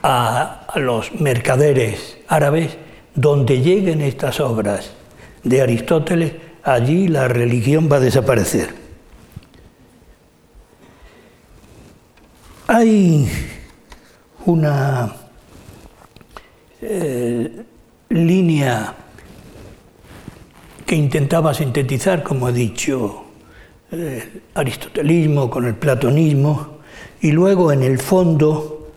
[0.03, 2.77] a, a los mercaderes árabes,
[3.15, 4.91] donde lleguen estas obras
[5.43, 8.86] de Aristóteles, allí la religión va a desaparecer.
[12.69, 13.29] Hay
[14.45, 15.15] una
[16.83, 17.63] eh,
[18.09, 18.93] línea
[20.85, 23.23] que intentaba sintetizar, como he dicho,
[23.93, 26.79] el aristotelismo con el platonismo,
[27.21, 28.93] y luego en el fondo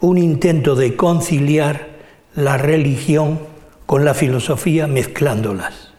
[0.00, 1.88] un intento de conciliar
[2.34, 3.40] la religión
[3.86, 5.92] con la filosofía mezclándolas.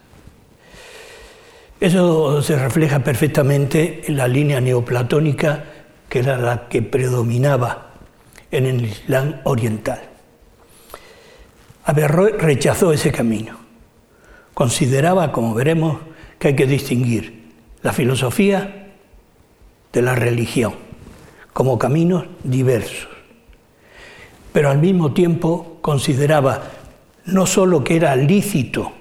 [1.79, 5.74] Eso se refleja perfectamente en la línea neoplatónica
[6.09, 7.91] que era la que predominaba
[8.51, 10.01] en el Islam oriental.
[11.83, 13.57] Averroes rechazó ese camino.
[14.53, 15.99] Consideraba, como veremos,
[16.39, 18.93] que hay que distinguir la filosofía
[19.91, 20.75] de la religión
[21.53, 23.07] como caminos diversos.
[24.51, 26.63] Pero al mismo tiempo consideraba
[27.25, 28.91] no solo que era lícito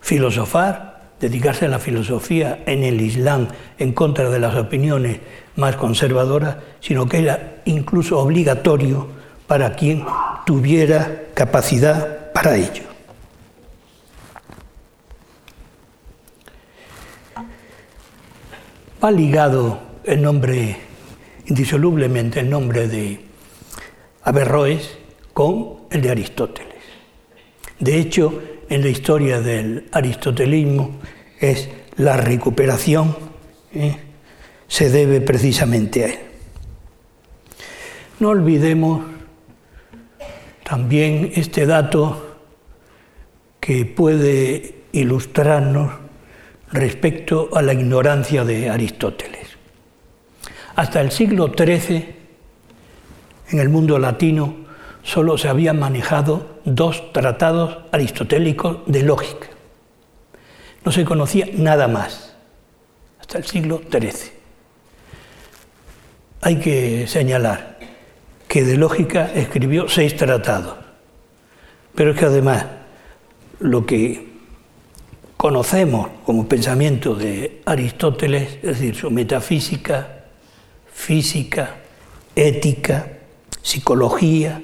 [0.00, 0.89] filosofar,
[1.20, 5.20] dedicarse a la filosofía en el Islam en contra de las opiniones
[5.56, 9.06] más conservadoras, sino que era incluso obligatorio
[9.46, 10.04] para quien
[10.46, 12.84] tuviera capacidad para ello.
[19.02, 20.76] Va ligado el nombre,
[21.46, 23.20] indisolublemente el nombre de
[24.22, 24.98] Averroes
[25.32, 26.70] con el de Aristóteles.
[27.78, 31.00] De hecho, en la historia del aristotelismo
[31.40, 33.16] es la recuperación,
[33.74, 33.96] ¿eh?
[34.68, 36.18] se debe precisamente a él.
[38.20, 39.02] No olvidemos
[40.62, 42.38] también este dato
[43.58, 45.92] que puede ilustrarnos
[46.70, 49.48] respecto a la ignorancia de Aristóteles.
[50.76, 52.14] Hasta el siglo XIII,
[53.50, 54.59] en el mundo latino,
[55.10, 59.48] solo se habían manejado dos tratados aristotélicos de lógica.
[60.84, 62.36] No se conocía nada más,
[63.20, 64.30] hasta el siglo XIII.
[66.42, 67.78] Hay que señalar
[68.46, 70.76] que de lógica escribió seis tratados,
[71.96, 72.66] pero es que además
[73.58, 74.30] lo que
[75.36, 80.26] conocemos como pensamiento de Aristóteles, es decir, su metafísica,
[80.92, 81.78] física,
[82.36, 83.08] ética,
[83.60, 84.62] psicología,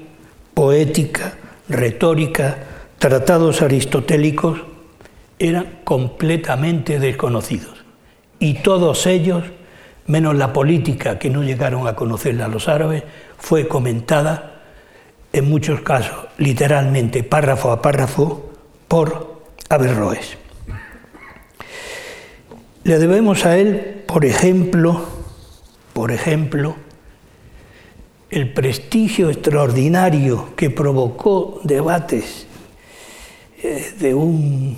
[0.57, 1.37] poética,
[1.69, 2.57] retórica,
[2.97, 4.59] tratados aristotélicos,
[5.37, 7.85] eran completamente desconocidos.
[8.39, 9.43] Y todos ellos,
[10.07, 13.03] menos la política que no llegaron a conocerla los árabes,
[13.37, 14.63] fue comentada
[15.31, 18.51] en muchos casos, literalmente, párrafo a párrafo,
[18.87, 20.39] por Averroes.
[22.83, 25.05] Le debemos a él, por ejemplo,
[25.93, 26.77] por ejemplo,
[28.29, 32.45] el prestigio extraordinario que provocó debates
[33.63, 34.77] eh, de un,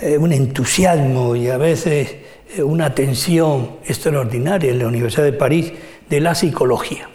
[0.00, 2.16] eh, un entusiasmo y a veces
[2.56, 5.72] eh, una tensión extraordinaria en la Universidad de París
[6.08, 7.08] de la psicología.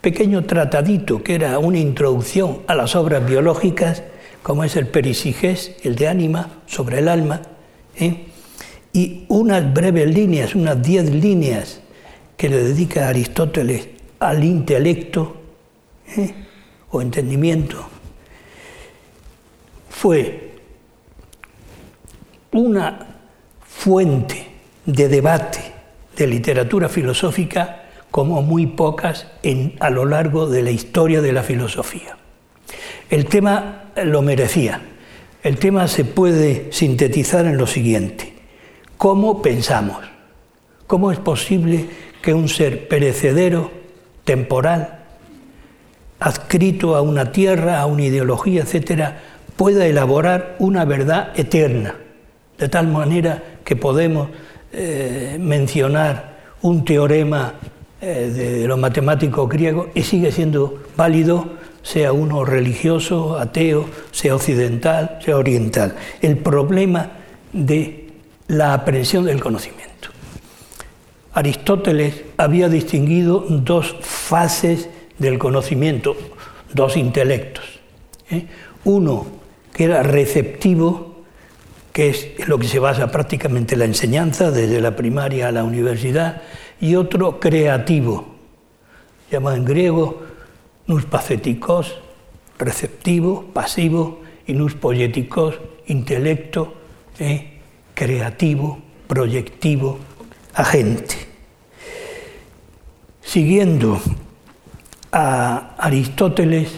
[0.00, 4.02] Pequeño tratadito que era una introducción a las obras biológicas,
[4.42, 7.42] como es el Perisigés, el de Ánima, sobre el alma,
[8.92, 11.81] y unas breves líneas, unas diez líneas
[12.36, 15.36] que le dedica Aristóteles al intelecto
[16.16, 16.34] ¿eh?
[16.90, 17.84] o entendimiento,
[19.90, 20.52] fue
[22.52, 23.06] una
[23.66, 24.46] fuente
[24.84, 25.60] de debate
[26.16, 29.26] de literatura filosófica como muy pocas
[29.80, 32.16] a lo largo de la historia de la filosofía.
[33.08, 34.82] El tema lo merecía.
[35.42, 38.32] El tema se puede sintetizar en lo siguiente.
[38.96, 39.98] ¿Cómo pensamos?
[40.86, 41.86] ¿Cómo es posible
[42.22, 43.70] que un ser perecedero,
[44.24, 45.00] temporal,
[46.20, 49.20] adscrito a una tierra, a una ideología, etcétera,
[49.56, 51.96] pueda elaborar una verdad eterna,
[52.58, 54.28] de tal manera que podemos
[54.72, 56.32] eh, mencionar
[56.62, 57.54] un teorema
[58.00, 65.18] eh, de los matemáticos griegos y sigue siendo válido, sea uno religioso, ateo, sea occidental,
[65.24, 65.96] sea oriental.
[66.20, 67.10] El problema
[67.52, 68.10] de
[68.46, 70.11] la aprehensión del conocimiento.
[71.34, 76.16] Aristóteles había distinguido dos fases del conocimiento,
[76.72, 77.64] dos intelectos.
[78.30, 78.46] ¿eh?
[78.84, 79.26] Uno
[79.72, 81.22] que era receptivo,
[81.92, 86.42] que es lo que se basa prácticamente la enseñanza, desde la primaria a la universidad,
[86.80, 88.26] y otro creativo,
[89.30, 90.32] llamado en griego
[90.86, 91.94] nous patheticos,
[92.58, 96.74] receptivo, pasivo, y nous poieticos, intelecto,
[97.18, 97.60] ¿eh?
[97.94, 99.98] creativo, proyectivo,
[100.54, 101.16] agente.
[103.22, 104.00] Siguiendo
[105.10, 106.70] a Aristóteles,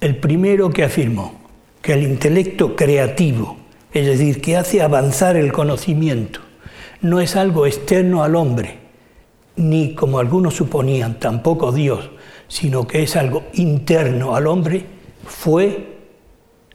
[0.00, 1.40] el primero que afirmó
[1.80, 3.56] que el intelecto creativo,
[3.92, 6.40] es decir, que hace avanzar el conocimiento,
[7.00, 8.78] no es algo externo al hombre,
[9.56, 12.10] ni como algunos suponían, tampoco Dios,
[12.48, 14.84] sino que es algo interno al hombre,
[15.26, 15.98] fue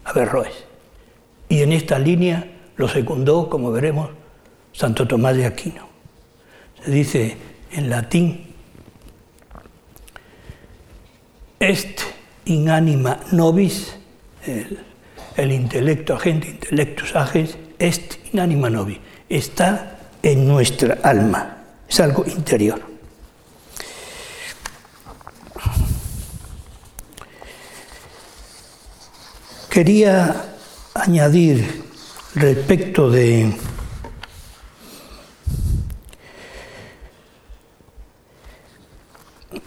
[0.04, 0.66] Averroes.
[1.50, 4.10] Y en esta línea lo secundó, como veremos,
[4.72, 5.89] Santo Tomás de Aquino.
[6.84, 7.38] Se dice
[7.72, 8.46] en latín,
[11.60, 12.02] est
[12.46, 13.96] in anima nobis,
[14.46, 14.80] el,
[15.36, 18.98] el intelecto agente, intellectus agens, est in anima nobis,
[19.30, 21.58] está en nuestra alma,
[21.88, 22.82] es algo interior.
[29.70, 30.46] Quería
[30.96, 31.84] añadir
[32.36, 33.54] respecto de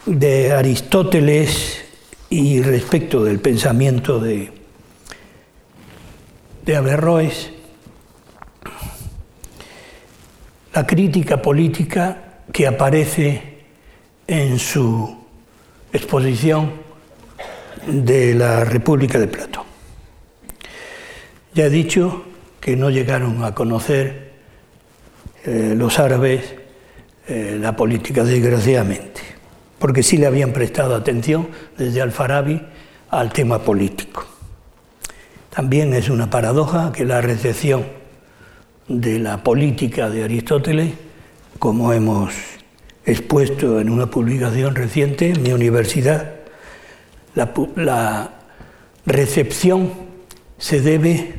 [0.07, 1.85] de Aristóteles
[2.30, 4.51] y respecto del pensamiento de,
[6.64, 7.51] de Averroes,
[10.74, 13.64] la crítica política que aparece
[14.26, 15.18] en su
[15.93, 16.72] exposición
[17.87, 19.64] de la República de Platón.
[21.55, 22.24] Ya he dicho
[22.61, 24.33] que no llegaron a conocer
[25.45, 26.55] eh, los árabes
[27.28, 29.20] eh, la política, desgraciadamente,
[29.83, 32.62] porque sí le habían prestado atención desde Alfarabi
[33.11, 34.24] al tema político.
[35.51, 37.87] También es una paradoja que la recepción
[38.87, 40.95] de la política de Aristóteles,
[41.59, 42.33] como hemos
[43.05, 46.30] expuesto en una publicación reciente en mi universidad,
[47.35, 48.30] la, la
[49.05, 49.91] recepción
[50.59, 51.35] se debe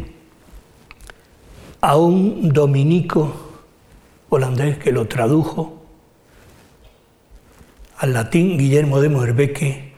[1.80, 3.62] a un dominico
[4.28, 5.83] holandés que lo tradujo
[8.04, 9.94] al latín Guillermo de Moerbeke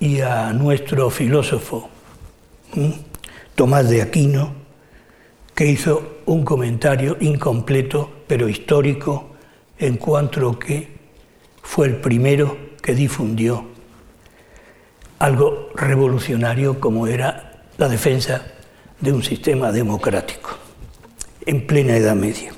[0.00, 1.90] y a nuestro filósofo
[3.54, 4.54] Tomás de Aquino,
[5.54, 9.32] que hizo un comentario incompleto pero histórico
[9.78, 10.88] en cuanto que
[11.62, 13.66] fue el primero que difundió
[15.18, 18.40] algo revolucionario como era la defensa
[19.00, 20.48] de un sistema democrático
[21.44, 22.54] en plena Edad Media.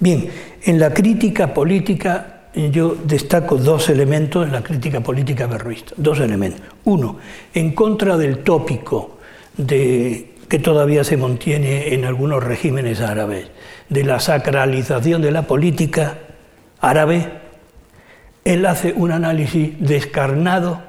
[0.00, 0.30] Bien,
[0.62, 6.60] en la crítica política yo destaco dos elementos en la crítica política berroísta, dos elementos.
[6.84, 7.18] Uno,
[7.54, 9.18] en contra del tópico
[9.56, 13.48] de, que todavía se mantiene en algunos regímenes árabes,
[13.88, 16.18] de la sacralización de la política
[16.80, 17.40] árabe,
[18.44, 20.82] él hace un análisis descarnado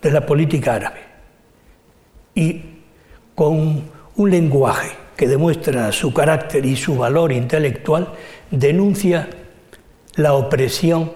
[0.00, 1.00] de la política árabe
[2.34, 2.62] y
[3.34, 3.82] con
[4.16, 8.12] un lenguaje que demuestra su carácter y su valor intelectual,
[8.50, 9.28] denuncia
[10.14, 11.12] la opresión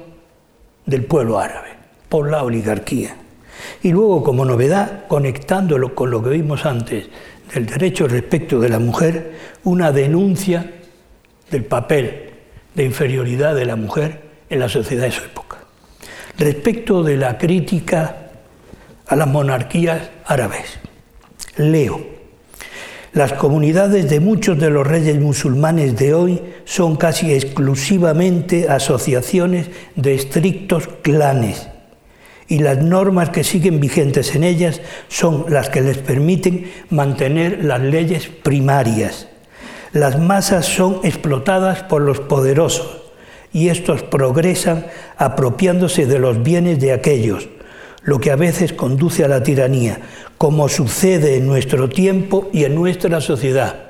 [0.87, 1.71] del pueblo árabe
[2.09, 3.17] por la oligarquía.
[3.83, 7.09] Y luego, como novedad, conectándolo con lo que vimos antes
[7.53, 9.35] del derecho respecto de la mujer,
[9.65, 10.73] una denuncia
[11.51, 12.31] del papel
[12.75, 15.59] de inferioridad de la mujer en la sociedad de su época.
[16.39, 18.31] Respecto de la crítica
[19.07, 20.79] a las monarquías árabes,
[21.57, 22.16] Leo.
[23.17, 30.15] Las comunidades de muchos de los reyes musulmanes de hoy son casi exclusivamente asociaciones de
[30.15, 31.67] estrictos clanes
[32.47, 37.81] y las normas que siguen vigentes en ellas son las que les permiten mantener las
[37.81, 39.29] leyes primarias.
[39.95, 42.99] Las masas son explotadas por los poderosos
[43.51, 47.49] y estos progresan apropiándose de los bienes de aquellos,
[48.07, 50.01] lo que a veces conduce a la tiranía,
[50.39, 53.81] como sucede en nuestro tiempo y en nuestra sociedad,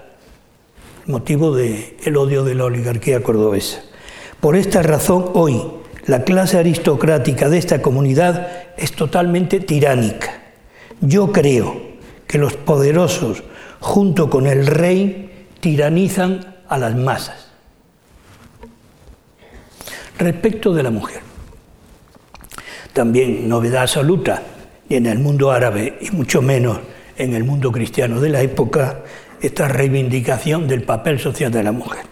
[1.05, 3.83] motivo del odio de la oligarquía cordobesa.
[4.41, 5.63] Por esta razón, hoy
[6.07, 8.49] la clase aristocrática de esta comunidad
[8.79, 10.43] es totalmente tiránica.
[11.03, 11.79] Yo creo
[12.27, 13.43] que los poderosos,
[13.81, 17.49] junto con el rey, tiranizan a las masas.
[20.19, 21.21] Respecto de la mujer,
[22.97, 24.43] también novedad absoluta,
[24.89, 26.79] y en el mundo árabe y mucho menos
[27.19, 29.01] en el mundo cristiano de la época,
[29.43, 32.07] esta reivindicación del papel social de la mujer.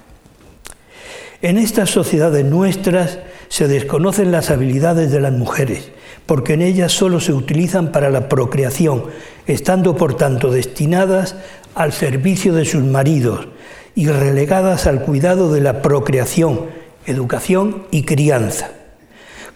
[1.41, 3.19] En estas sociedades nuestras
[3.49, 5.91] se desconocen las habilidades de las mujeres,
[6.27, 9.05] porque en ellas solo se utilizan para la procreación,
[9.47, 11.35] estando por tanto destinadas
[11.75, 13.49] al servicio de sus maridos
[13.95, 16.67] y relegadas al cuidado de la procreación,
[17.07, 18.84] educación y crianza.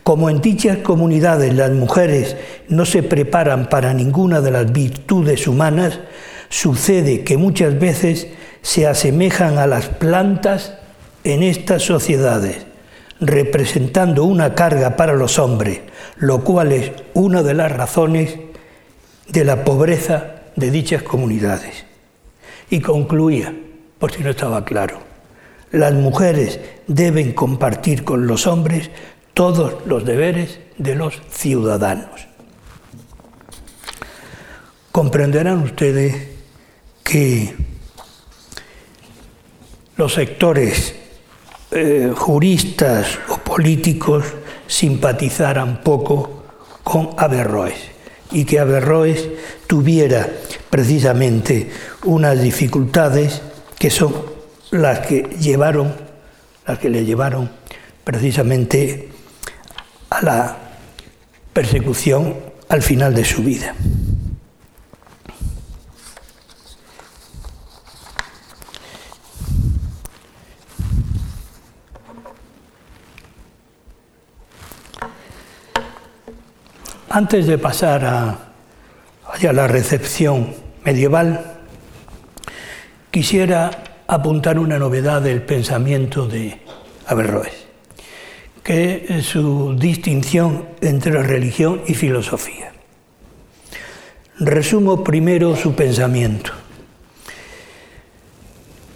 [0.08, 2.34] Como en dichas comunidades las mujeres
[2.70, 6.00] no se preparan para ninguna de las virtudes humanas,
[6.48, 8.28] sucede que muchas veces
[8.62, 10.72] se asemejan a las plantas
[11.24, 12.64] en estas sociedades,
[13.20, 15.80] representando una carga para los hombres,
[16.16, 18.34] lo cual es una de las razones
[19.28, 21.84] de la pobreza de dichas comunidades.
[22.70, 23.54] Y concluía,
[23.98, 25.00] por si no estaba claro,
[25.70, 28.90] las mujeres deben compartir con los hombres
[29.38, 32.26] todos los deberes de los ciudadanos.
[34.90, 36.26] Comprenderán ustedes
[37.04, 37.54] que
[39.96, 40.92] los sectores
[41.70, 44.24] eh, juristas o políticos
[44.66, 46.42] simpatizaran poco
[46.82, 47.78] con Averroes
[48.32, 49.24] y que Averroes
[49.68, 50.28] tuviera
[50.68, 51.70] precisamente
[52.02, 53.40] unas dificultades
[53.78, 54.16] que son
[54.72, 55.94] las que llevaron,
[56.66, 57.48] las que le llevaron
[58.02, 59.07] precisamente
[60.18, 60.56] a la
[61.52, 62.34] persecución
[62.68, 63.74] al final de su vida.
[77.10, 78.38] Antes de pasar a,
[79.40, 80.54] la recepción
[80.84, 81.58] medieval,
[83.10, 83.70] quisiera
[84.06, 86.60] apuntar una novedad del pensamiento de
[87.06, 87.67] Averroes,
[88.62, 92.72] que su distinción entre religión y filosofía.
[94.38, 96.52] Resumo primero su pensamiento.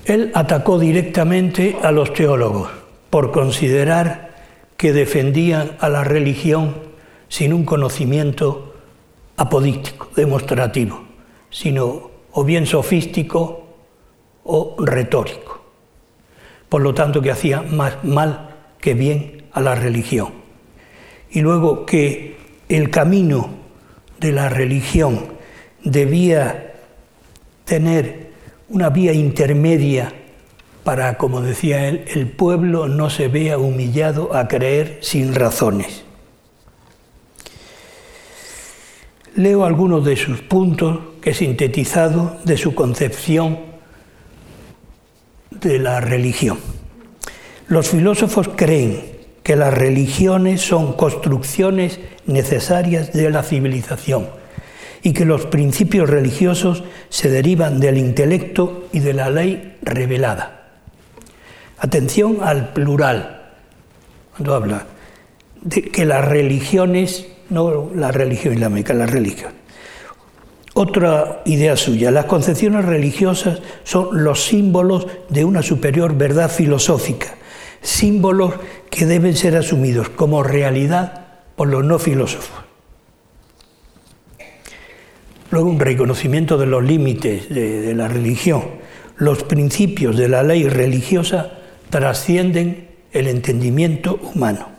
[0.05, 2.71] Él atacó directamente a los teólogos
[3.11, 4.33] por considerar
[4.77, 6.75] que defendían a la religión
[7.29, 8.75] sin un conocimiento
[9.37, 11.05] apodíctico, demostrativo,
[11.51, 13.67] sino o bien sofístico
[14.45, 15.63] o retórico.
[16.69, 20.31] Por lo tanto, que hacía más mal que bien a la religión.
[21.31, 22.37] Y luego que
[22.69, 23.51] el camino
[24.21, 25.33] de la religión
[25.85, 26.75] debía
[27.65, 28.33] tener
[28.69, 30.13] una vía intermedia
[30.85, 36.05] para, como decía él, el pueblo no se vea humillado a creer sin razones.
[39.35, 43.59] Leo algunos de sus puntos que he sintetizado de su concepción
[45.51, 46.59] de la religión.
[47.69, 49.12] Los filósofos creen
[49.43, 54.29] que las religiones son construcciones necesarias de la civilización
[55.03, 60.69] y que los principios religiosos se derivan del intelecto y de la ley revelada.
[61.79, 63.51] Atención al plural,
[64.31, 64.87] cuando habla
[65.61, 69.53] de que las religiones no la religión islámica, la religión.
[70.75, 77.35] Otra idea suya, las concepciones religiosas son los símbolos de una superior verdad filosófica,
[77.83, 78.55] símbolos
[78.91, 81.27] que deben ser asumidos como realidad
[81.57, 82.63] por los no filósofos.
[85.51, 88.63] Luego un reconocimiento de los límites de, la religión.
[89.19, 91.59] Los principios de la ley religiosa
[91.91, 94.71] trascienden el entendimiento humano.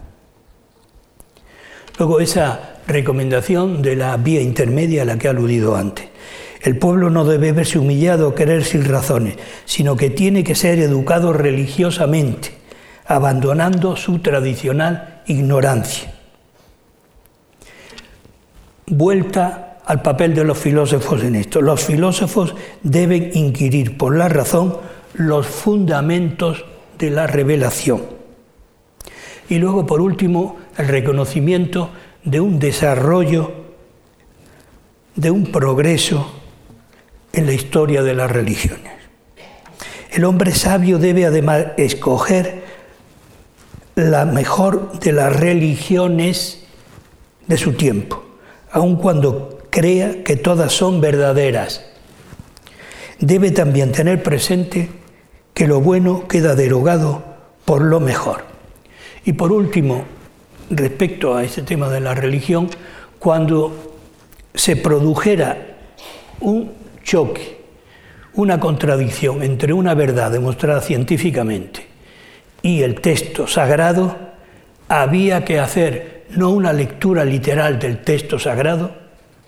[2.00, 6.08] Luego esa recomendación de la vía intermedia a la que he aludido antes.
[6.64, 9.36] El pueblo no debe verse humillado o querer sin razones,
[9.66, 12.52] sino que tiene que ser educado religiosamente,
[13.06, 16.14] abandonando su tradicional ignorancia.
[18.88, 21.62] Vuelta al papel de los filósofos en esto.
[21.62, 24.78] Los filósofos deben inquirir por la razón
[25.14, 26.66] los fundamentos
[26.98, 28.02] de la revelación.
[29.50, 31.90] Y luego, por último, el reconocimiento
[32.24, 33.52] de un desarrollo,
[35.16, 36.40] de un progreso
[37.34, 38.94] en la historia de las religiones.
[40.12, 42.63] El hombre sabio debe además escoger
[43.96, 46.64] la mejor de las religiones
[47.48, 48.24] de su tiempo,
[48.72, 51.86] aun cuando crea que todas son verdaderas.
[53.20, 54.90] Debe también tener presente
[55.54, 57.24] que lo bueno queda derogado
[57.66, 58.46] por lo mejor.
[59.26, 60.06] Y por último,
[60.70, 62.70] respecto a este tema de la religión,
[63.20, 63.94] cuando
[64.54, 65.78] se produjera
[66.40, 66.72] un
[67.04, 67.62] choque,
[68.34, 71.93] una contradicción entre una verdad demostrada científicamente
[72.64, 74.18] y el texto sagrado,
[74.88, 78.96] había que hacer no una lectura literal del texto sagrado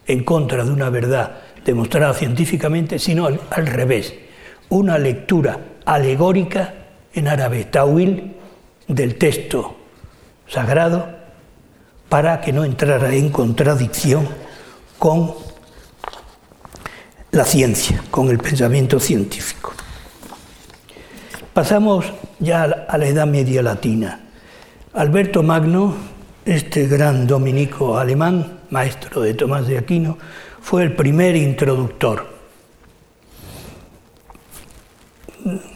[0.06, 4.14] en contra de una verdad demostrada científicamente, sino al, revés,
[4.70, 6.74] una lectura alegórica
[7.14, 8.36] en árabe, tawil,
[8.88, 9.76] del texto
[10.48, 11.10] sagrado
[12.10, 14.28] para que no entrara en contradicción
[15.00, 15.34] con
[17.32, 19.74] la ciencia, con el pensamiento científico.
[21.54, 22.06] Pasamos
[22.40, 24.20] ya a la Edad Media Latina.
[24.94, 25.96] Alberto Magno,
[26.46, 30.18] este gran dominico alemán, maestro de Tomás de Aquino,
[30.62, 32.28] fue el primer introductor.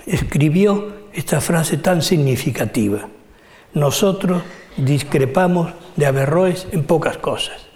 [0.05, 3.07] Escribió esta frase tan significativa.
[3.73, 4.41] Nosotros
[4.77, 7.67] discrepamos de Averroes en pocas cosas.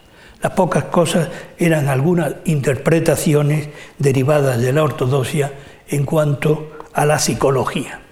[0.41, 5.53] Las pocas cosas eran algunas interpretaciones derivadas de la ortodoxia
[5.87, 8.02] en cuanto a la psicología.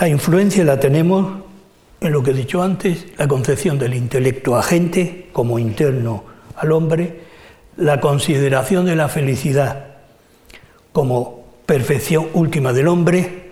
[0.00, 1.42] La influencia la tenemos
[2.00, 6.24] en lo que he dicho antes, la concepción del intelecto agente como interno
[6.56, 7.20] al hombre,
[7.76, 9.88] la consideración de la felicidad
[10.92, 13.50] como perfección última del hombre.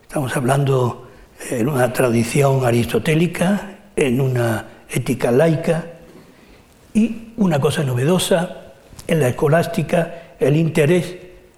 [0.00, 1.10] Estamos hablando
[1.50, 5.84] en una tradición aristotélica, en una ética laica
[6.94, 8.72] y una cosa novedosa
[9.06, 11.14] en la escolástica, el interés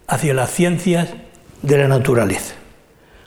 [0.08, 1.10] hacia las ciencias
[1.62, 2.65] de la naturaleza.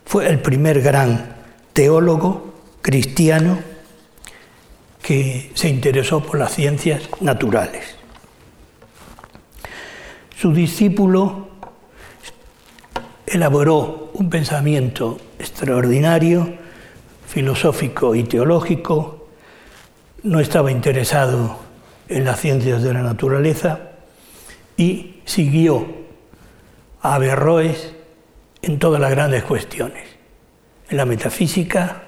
[0.09, 1.35] Fue el primer gran
[1.71, 2.51] teólogo
[2.81, 3.59] cristiano
[5.03, 7.95] que se interesó por las ciencias naturales.
[10.35, 11.49] Su discípulo
[13.27, 16.55] elaboró un pensamiento extraordinario,
[17.27, 19.27] filosófico y teológico,
[20.23, 21.59] no estaba interesado
[22.07, 23.91] en las ciencias de la naturaleza
[24.75, 25.85] y siguió
[26.99, 27.98] a Averroes
[28.61, 30.07] en todas las grandes cuestiones,
[30.89, 32.03] en la metafísica,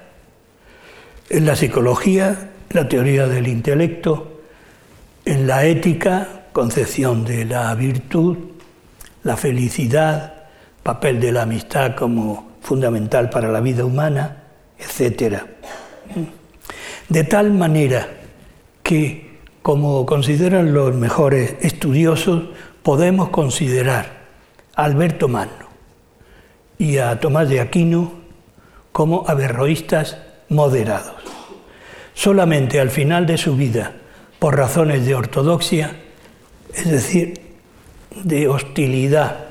[1.30, 4.40] en la psicología, la teoría del intelecto,
[5.24, 8.36] en la ética, concepción de la virtud,
[9.22, 10.44] la felicidad,
[10.82, 14.44] papel de la amistad como fundamental para la vida humana,
[14.78, 15.42] etc.
[17.08, 18.08] De tal manera
[18.82, 22.50] que, como consideran los mejores estudiosos,
[22.82, 24.22] podemos considerar
[24.74, 25.61] a Alberto Magno
[26.82, 28.10] y a Tomás de Aquino
[28.90, 30.18] como averroístas
[30.48, 31.14] moderados.
[32.12, 33.92] Solamente al final de su vida,
[34.40, 35.94] por razones de ortodoxia,
[36.74, 37.40] es decir,
[38.24, 39.44] de hostilidad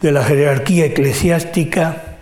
[0.00, 2.16] de la jerarquía eclesiástica,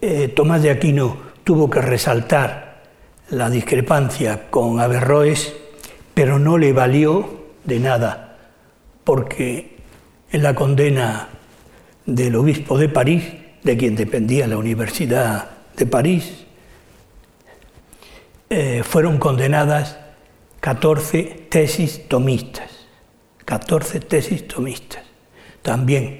[0.00, 2.82] eh, Tomás de Aquino tuvo que resaltar
[3.30, 5.52] la discrepancia con Averroes,
[6.14, 8.36] pero no le valió de nada,
[9.02, 9.78] porque
[10.30, 11.28] en la condena
[12.14, 13.22] del obispo de París,
[13.62, 16.44] de quien dependía la Universidad de París,
[18.48, 19.96] eh, fueron condenadas
[20.60, 22.68] 14 tesis tomistas.
[23.44, 25.04] 14 tesis tomistas.
[25.62, 26.18] También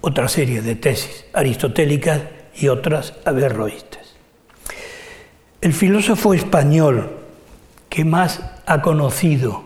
[0.00, 2.20] otra serie de tesis aristotélicas
[2.54, 4.14] y otras averroístas.
[5.60, 7.10] El filósofo español
[7.88, 9.64] que más ha conocido,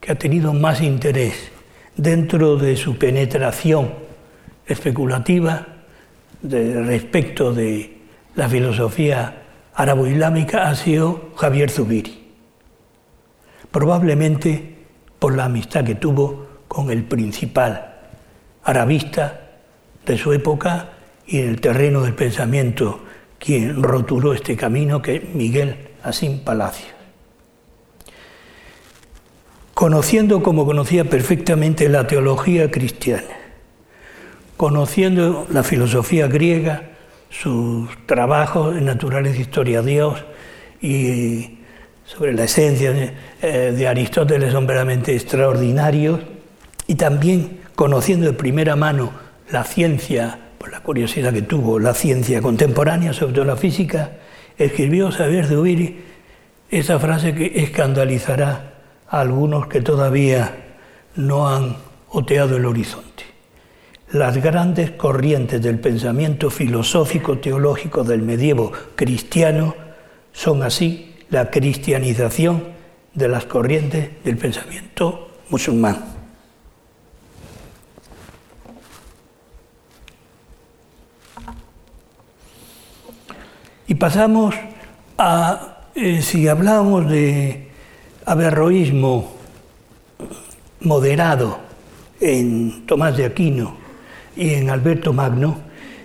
[0.00, 1.52] que ha tenido más interés
[1.96, 4.07] dentro de su penetración
[4.68, 5.66] especulativa
[6.42, 7.98] respecto de
[8.36, 9.42] la filosofía
[9.74, 12.28] árabo-islámica ha sido Javier Zubiri.
[13.70, 14.76] Probablemente
[15.18, 17.96] por la amistad que tuvo con el principal
[18.62, 19.40] arabista
[20.06, 20.90] de su época
[21.26, 23.04] y en el terreno del pensamiento
[23.38, 26.92] quien rotuló este camino, que es Miguel Asín Palacios.
[29.74, 33.47] Conociendo como conocía perfectamente la teología cristiana,
[34.58, 36.82] conociendo la filosofía griega,
[37.30, 40.24] sus trabajos en naturaleza, historia de Dios
[40.82, 41.60] y
[42.04, 46.20] sobre la esencia eh, de, Aristóteles son verdaderamente extraordinarios
[46.88, 49.12] y también conociendo de primera mano
[49.52, 54.10] la ciencia, por la curiosidad que tuvo, la ciencia contemporánea, sobre todo la física,
[54.56, 56.00] escribió Saber de Ubiri
[56.68, 58.74] esa frase que escandalizará
[59.08, 60.56] a algunos que todavía
[61.14, 61.76] no han
[62.08, 63.27] oteado el horizonte.
[64.12, 69.74] Las grandes corrientes del pensamiento filosófico teológico del medievo cristiano
[70.32, 72.64] son así la cristianización
[73.12, 76.06] de las corrientes del pensamiento musulmán.
[83.88, 84.54] Y pasamos
[85.18, 87.68] a, eh, si hablamos de
[88.24, 89.34] averroísmo
[90.80, 91.58] moderado
[92.20, 93.87] en Tomás de Aquino
[94.38, 95.58] y en Alberto Magno,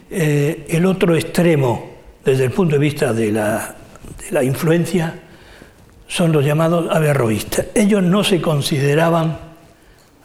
[0.09, 1.91] eh, el otro extremo
[2.25, 5.19] desde el punto de vista de la influencia
[6.07, 7.67] son los llamados averroístas.
[7.73, 9.37] Ellos no se consideraban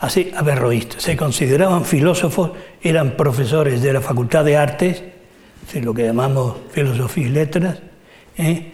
[0.00, 2.50] así averroístas, se consideraban filósofos,
[2.82, 5.02] eran profesores de la Facultad de Artes,
[5.74, 7.78] lo que llamamos filosofía y letras,
[8.36, 8.72] ¿eh?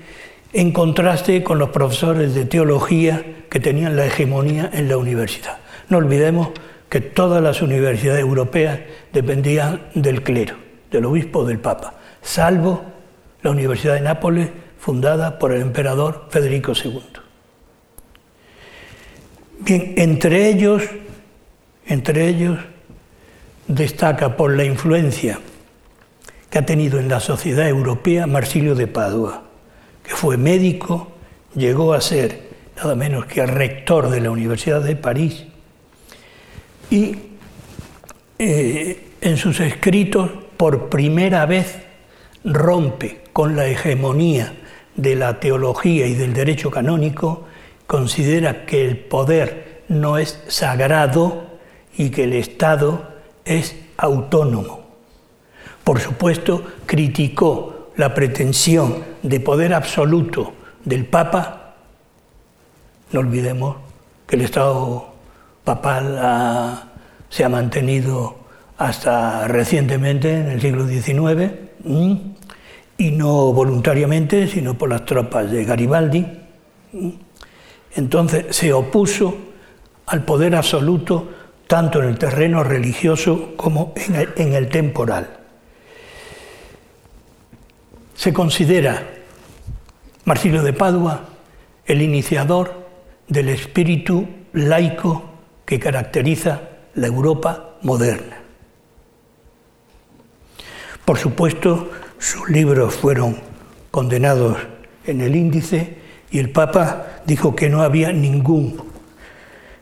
[0.52, 5.58] en contraste con los profesores de teología que tenían la hegemonía en la universidad.
[5.88, 6.50] No olvidemos
[6.94, 8.78] que todas las universidades europeas
[9.12, 10.54] dependían del clero,
[10.92, 12.84] del obispo del papa, salvo
[13.42, 17.02] la Universidad de Nápoles, fundada por el emperador Federico II.
[19.58, 20.84] Bien, entre ellos,
[21.84, 22.60] entre ellos
[23.66, 25.40] destaca por la influencia
[26.48, 29.42] que ha tenido en la sociedad europea Marsilio de Padua,
[30.04, 31.10] que fue médico,
[31.56, 35.46] llegó a ser nada menos que rector de la Universidad de París
[36.90, 37.16] y
[38.38, 41.78] eh, en sus escritos por primera vez
[42.44, 44.54] rompe con la hegemonía
[44.96, 47.46] de la teología y del derecho canónico
[47.86, 51.46] considera que el poder no es sagrado
[51.96, 53.14] y que el Estado
[53.44, 54.84] es autónomo.
[55.84, 60.52] Por supuesto, criticó la pretensión de poder absoluto
[60.84, 61.74] del Papa.
[63.12, 63.76] No olvidemos
[64.26, 65.13] que el Estado
[65.64, 66.90] papal
[67.28, 68.36] se ha mantenido
[68.78, 71.52] hasta recientemente, en el siglo XIX,
[72.96, 76.26] y no voluntariamente, sino por las tropas de Garibaldi.
[77.96, 79.36] Entonces se opuso
[80.06, 81.28] al poder absoluto
[81.66, 83.94] tanto en el terreno religioso como
[84.36, 85.38] en el, temporal.
[88.14, 89.02] Se considera
[90.24, 91.28] Marsilio de Padua
[91.86, 92.84] el iniciador
[93.28, 95.33] del espíritu laico
[95.64, 96.60] que caracteriza
[96.94, 98.38] la Europa moderna.
[101.04, 103.36] Por supuesto, sus libros fueron
[103.90, 104.56] condenados
[105.06, 105.98] en el índice
[106.30, 108.82] y el Papa dijo que no había ningún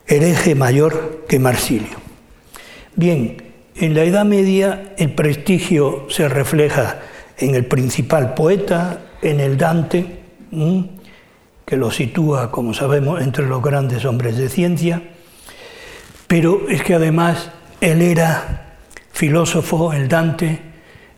[0.07, 1.97] hereje mayor que Marsilio.
[2.97, 3.37] Bien,
[3.77, 7.01] en la Edad Media el prestigio se refleja
[7.39, 10.21] en el principal poeta, en el Dante,
[11.65, 15.03] que lo sitúa, como sabemos, entre los grandes hombres de ciencia,
[16.33, 17.51] pero es que además
[17.83, 18.79] él era
[19.13, 20.61] filósofo, el Dante,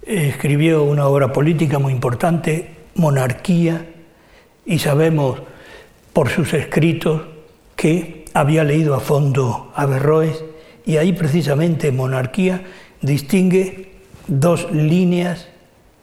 [0.05, 3.87] escribió una obra política muy importante, Monarquía,
[4.67, 5.41] y sabemos
[6.13, 7.23] por sus escritos
[7.77, 10.43] que había leído a fondo Averroes
[10.85, 12.65] y ahí precisamente Monarquía
[13.01, 13.93] distingue
[14.27, 15.47] dos líneas,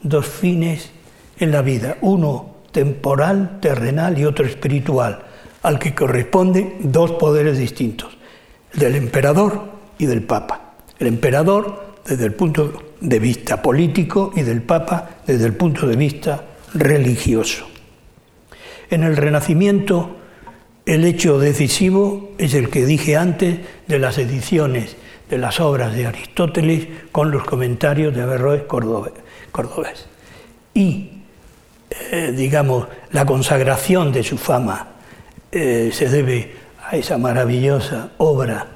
[0.01, 0.89] dos fines
[1.37, 5.25] en la vida, uno temporal, terrenal y otro espiritual,
[5.63, 8.20] al que corresponden dos poderes distintos,
[8.73, 10.75] del emperador y del papa.
[10.99, 15.95] El emperador desde el punto de vista político y del papa desde el punto de
[15.95, 16.43] vista
[16.73, 17.67] religioso.
[18.89, 20.17] En el Renacimiento,
[20.85, 24.95] el hecho decisivo es el que dije antes de las ediciones
[25.29, 30.07] de las obras de Aristóteles con los comentarios de Averroes Cordobés.
[30.73, 31.09] Y,
[32.11, 34.89] eh, digamos, la consagración de su fama
[35.51, 36.51] eh, se debe
[36.91, 38.67] a esa maravillosa obra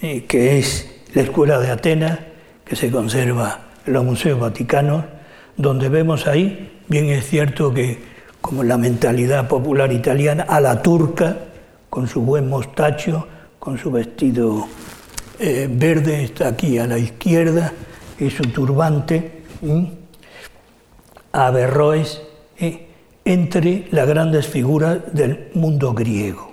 [0.00, 2.18] eh, que es la Escuela de Atenas,
[2.64, 5.04] que se conserva en los museos vaticanos,
[5.56, 8.02] donde vemos ahí, bien es cierto que
[8.40, 11.36] como la mentalidad popular italiana, a la turca,
[11.88, 13.28] con su buen mostacho,
[13.60, 14.66] con su vestido
[15.38, 17.72] eh, verde, está aquí a la izquierda,
[18.18, 19.42] y su turbante,
[21.32, 22.22] a Averroes,
[22.58, 22.88] eh,
[23.24, 26.51] entre las grandes figuras del mundo griego.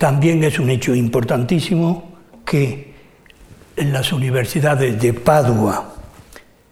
[0.00, 2.10] También es un hecho importantísimo
[2.46, 2.94] que
[3.76, 5.94] en las universidades de Padua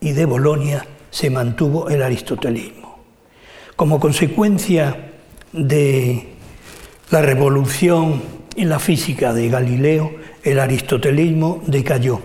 [0.01, 3.01] y de Bolonia se mantuvo el aristotelismo.
[3.77, 5.11] Como consecuencia
[5.53, 6.27] de
[7.11, 8.23] la revolución
[8.57, 10.11] en la física de Galileo,
[10.43, 12.23] el aristotelismo decayó.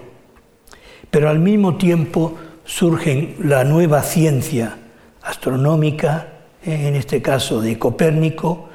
[1.12, 4.78] Pero al mismo tiempo surge la nueva ciencia
[5.22, 6.30] astronómica,
[6.64, 8.70] en este caso de Copérnico,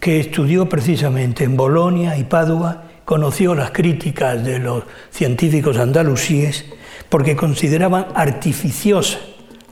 [0.00, 6.66] que estudió precisamente en Bolonia y Padua, conoció las críticas de los científicos andalusíes
[7.08, 9.18] porque consideraban artificiosa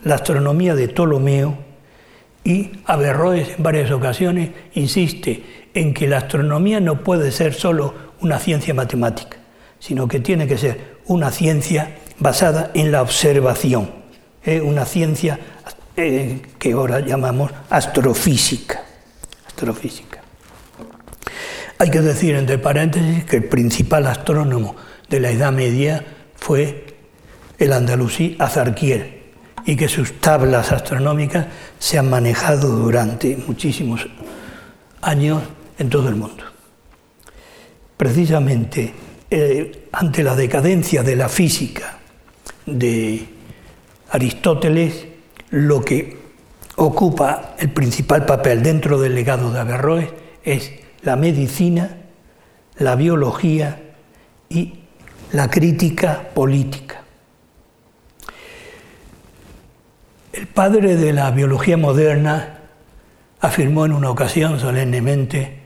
[0.03, 1.57] la astronomía de Ptolomeo
[2.43, 8.39] y Averroes en varias ocasiones insiste en que la astronomía no puede ser solo una
[8.39, 9.37] ciencia matemática,
[9.79, 13.91] sino que tiene que ser una ciencia basada en la observación,
[14.43, 14.61] ¿eh?
[14.61, 15.39] una ciencia
[15.95, 18.86] eh, que ahora llamamos astrofísica.
[19.57, 20.21] Astrofísica.
[21.79, 24.75] Hay que decir entre paréntesis que el principal astrónomo
[25.09, 26.05] de la Edad Media
[26.35, 26.95] fue
[27.57, 29.15] el andalusí Azarquiel,
[29.65, 31.47] y que sus tablas astronómicas
[31.79, 34.07] se han manejado durante muchísimos
[35.01, 35.41] años
[35.77, 36.43] en todo el mundo.
[37.97, 38.93] Precisamente
[39.29, 41.97] eh, ante la decadencia de la física
[42.65, 43.27] de
[44.09, 45.05] Aristóteles,
[45.49, 46.16] lo que
[46.77, 50.09] ocupa el principal papel dentro del legado de Averroes
[50.43, 51.97] es la medicina,
[52.77, 53.81] la biología
[54.47, 54.79] y
[55.31, 57.03] la crítica política.
[60.31, 62.59] El padre de la biología moderna
[63.39, 65.61] afirmó en una ocasión solemnemente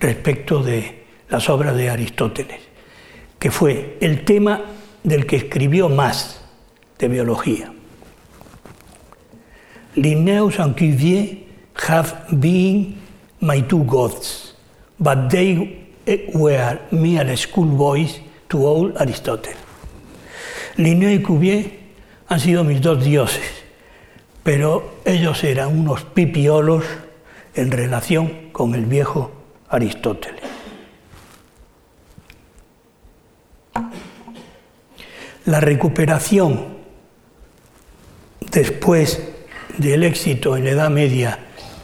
[0.00, 2.60] respecto de las obras de Aristóteles,
[3.38, 4.62] que fue el tema
[5.04, 6.40] del que escribió más
[6.98, 7.72] de biología.
[9.96, 11.38] Linnaeus and Cuvier
[11.74, 13.00] have been
[13.40, 14.54] my two gods,
[15.00, 15.86] but they
[16.34, 19.54] were mere schoolboys to old Aristotle.
[20.76, 21.70] Linneo y Cuvier
[22.28, 23.64] han sido mis dos dioses,
[24.42, 26.84] pero ellos eran unos pipiolos
[27.54, 29.32] en relación con el viejo
[29.70, 30.42] Aristóteles.
[35.46, 36.76] La recuperación
[38.50, 39.35] después
[39.78, 41.38] del éxito en la Edad Media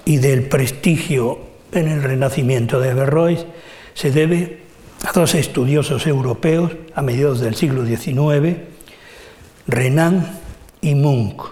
[0.05, 1.39] y del prestigio
[1.73, 3.47] en el Renacimiento de Averroes
[3.95, 4.61] se debe
[5.05, 8.57] a dos estudiosos europeos a mediados del siglo XIX,
[9.67, 10.39] Renan
[10.81, 11.43] y Munch.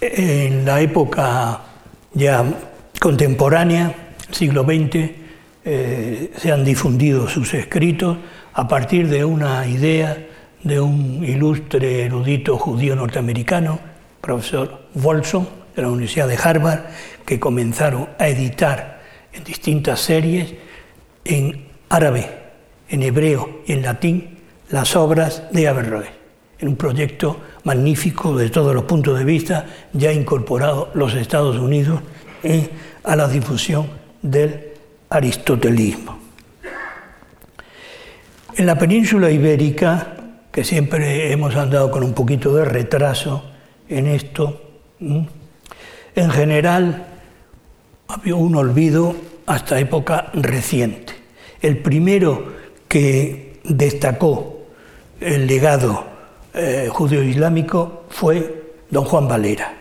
[0.00, 1.60] En la época
[2.14, 2.44] ya
[2.98, 5.10] contemporánea, siglo XX,
[5.62, 8.16] eh, se han difundido sus escritos
[8.52, 10.26] a partir de una idea
[10.62, 13.89] de un ilustre erudito judío norteamericano,
[14.20, 16.80] profesor Wolson, de la Universidad de Harvard,
[17.24, 19.00] que comenzaron a editar
[19.32, 20.54] en distintas series
[21.24, 22.28] en árabe,
[22.88, 24.38] en hebreo y en latín
[24.70, 26.08] las obras de Averroes,
[26.58, 32.00] en un proyecto magnífico de todos los puntos de vista, ya incorporado los Estados Unidos
[33.04, 33.88] a la difusión
[34.22, 34.70] del
[35.08, 36.18] aristotelismo.
[38.56, 40.16] En la península ibérica,
[40.52, 43.49] que siempre hemos andado con un poquito de retraso
[43.90, 44.60] en esto,
[45.00, 47.06] en general
[48.08, 49.14] había un olvido
[49.46, 51.12] hasta época reciente.
[51.60, 52.52] El primero
[52.88, 54.60] que destacó
[55.20, 56.04] el legado
[56.54, 59.74] eh, judío-islámico fue don Juan Valera,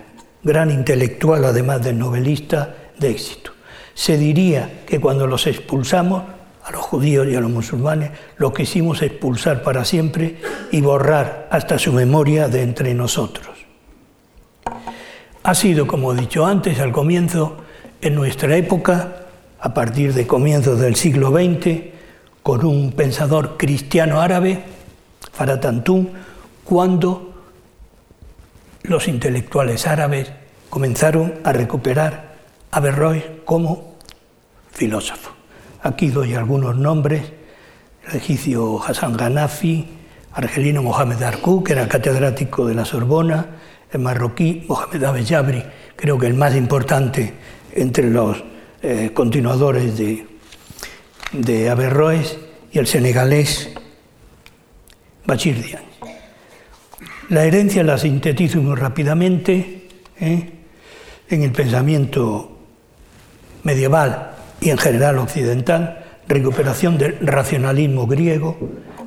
[0.44, 3.52] gran intelectual además de novelista de éxito.
[3.94, 6.24] Se diría que cuando los expulsamos,
[6.64, 10.38] a los judíos y a los musulmanes, lo quisimos expulsar para siempre
[10.72, 13.59] y borrar hasta su memoria de entre nosotros.
[15.44, 17.58] Ha sido, como he dicho antes, al comienzo,
[18.02, 19.26] en nuestra época,
[19.60, 21.94] a partir de comienzos del siglo XX,
[22.44, 24.64] con un pensador cristiano árabe,
[25.32, 26.10] Faratantún,
[26.64, 27.34] cuando
[28.84, 30.32] los intelectuales árabes
[30.70, 32.36] comenzaron a recuperar
[32.72, 33.96] a Averroes como
[34.72, 35.32] filósofo.
[35.82, 37.24] Aquí doy algunos nombres,
[38.08, 39.88] el egipcio Hassan Ganafi,
[40.34, 43.48] argelino Mohamed Arku, que era catedrático de la Sorbona,
[43.92, 45.64] el marroquí Mohamed Abed
[45.96, 47.34] creo que el más importante
[47.74, 48.44] entre los
[48.82, 50.26] eh, continuadores de,
[51.34, 52.38] de Averroes,
[52.72, 53.70] y el senegalés
[55.26, 55.88] Bachir Diagne.
[57.30, 59.88] La herencia la sintetizo muy rápidamente
[60.20, 60.50] ¿eh?
[61.30, 62.58] en el pensamiento
[63.64, 64.32] medieval
[64.62, 68.58] y en general occidental, recuperación del racionalismo griego,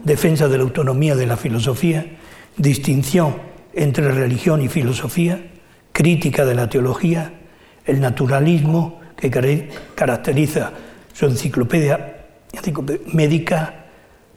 [0.04, 2.18] defensa de la autonomía de la filosofía,
[2.56, 5.50] distinción entre religión y filosofía,
[5.92, 7.32] crítica de la teología,
[7.84, 9.30] el naturalismo que
[9.94, 10.72] caracteriza
[11.12, 12.26] su enciclopedia,
[13.12, 13.86] médica,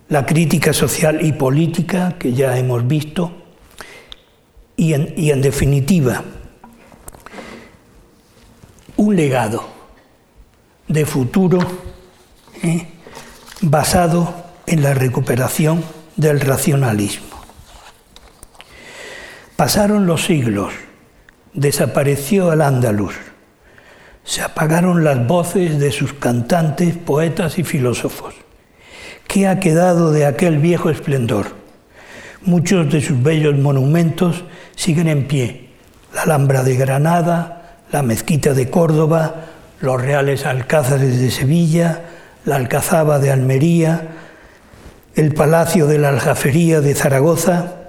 [0.10, 3.32] la crítica social y política que ya hemos visto,
[4.78, 6.24] y en definitiva,
[8.98, 9.66] un legado
[10.88, 11.60] de futuro
[12.64, 12.88] ¿eh?
[13.62, 15.84] basado en la recuperación
[16.16, 17.35] del racionalismo.
[19.56, 20.74] Pasaron los siglos,
[21.54, 23.16] desapareció el andaluz,
[24.26, 28.36] se apagaron las voces de sus cantantes, poetas y filósofos.
[29.30, 31.48] ¿Qué ha quedado de aquel viejo esplendor?
[32.42, 34.44] Muchos de sus bellos monumentos
[34.76, 35.70] siguen en pie.
[36.14, 39.36] La Alhambra de Granada, la Mezquita de Córdoba,
[39.80, 42.02] los reales alcázares de Sevilla,
[42.44, 44.10] la Alcazaba de Almería,
[45.16, 47.85] el Palacio de la Aljafería de Zaragoza,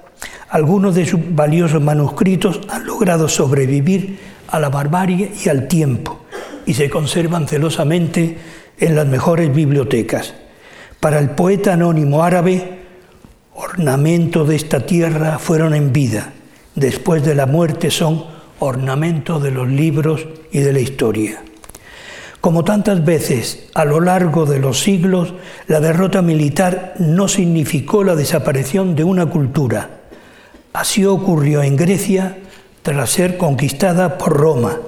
[0.49, 6.21] algunos de sus valiosos manuscritos han logrado sobrevivir a la barbarie y al tiempo
[6.65, 8.39] y se conservan celosamente
[8.79, 10.35] en las mejores bibliotecas.
[11.01, 12.81] Para el poeta anónimo árabe,
[13.55, 16.33] ornamento de esta tierra fueron en vida,
[16.75, 18.25] después de la muerte son
[18.59, 21.43] ornamento de los libros y de la historia.
[22.41, 25.35] Como tantas veces a lo largo de los siglos,
[25.67, 30.03] la derrota militar no significó la desaparición de una cultura.
[30.77, 32.37] Así ocurrió en Grecia
[32.83, 34.79] tras ser conquistada por Roma,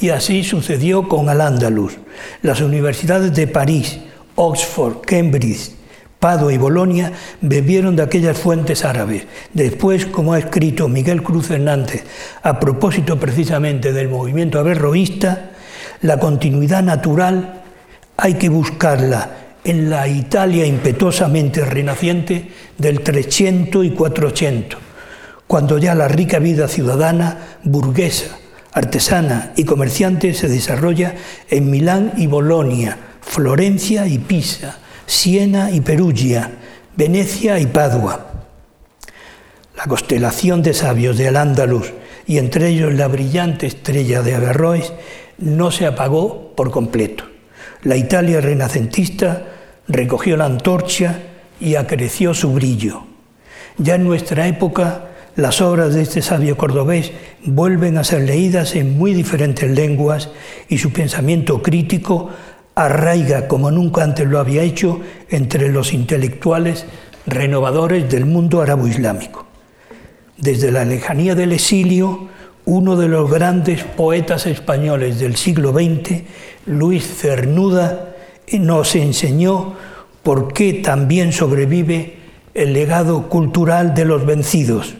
[0.00, 1.96] y así sucedió con Al-Ándalus.
[2.42, 4.00] Las universidades de París,
[4.34, 5.70] Oxford, Cambridge,
[6.18, 9.28] Padua y Bolonia bebieron de aquellas fuentes árabes.
[9.54, 12.02] Después, como ha escrito Miguel Cruz Hernández,
[12.42, 15.52] a propósito precisamente del movimiento averroísta,
[16.00, 17.62] la continuidad natural
[18.16, 19.30] hay que buscarla
[19.62, 24.87] en la Italia impetuosamente renaciente del 300 y 400,
[25.48, 28.38] cuando ya la rica vida ciudadana, burguesa,
[28.72, 31.14] artesana y comerciante se desarrolla
[31.48, 36.52] en Milán y Bolonia, Florencia y Pisa, Siena y Perugia,
[36.96, 38.26] Venecia y Padua.
[39.74, 41.92] La constelación de sabios de Al-Ándalus
[42.26, 44.92] y entre ellos la brillante estrella de Averroes
[45.38, 47.24] no se apagó por completo.
[47.84, 49.46] La Italia renacentista
[49.86, 51.20] recogió la antorcha
[51.58, 53.04] y acreció su brillo.
[53.78, 55.07] Ya en nuestra época,
[55.38, 57.12] las obras de este sabio cordobés
[57.44, 60.30] vuelven a ser leídas en muy diferentes lenguas
[60.68, 62.30] y su pensamiento crítico
[62.74, 66.86] arraiga como nunca antes lo había hecho entre los intelectuales
[67.24, 69.46] renovadores del mundo arabo-islámico.
[70.36, 72.26] Desde la lejanía del exilio,
[72.64, 76.22] uno de los grandes poetas españoles del siglo XX,
[76.66, 78.16] Luis Cernuda,
[78.54, 79.74] nos enseñó
[80.24, 82.16] por qué también sobrevive
[82.54, 84.96] el legado cultural de los vencidos.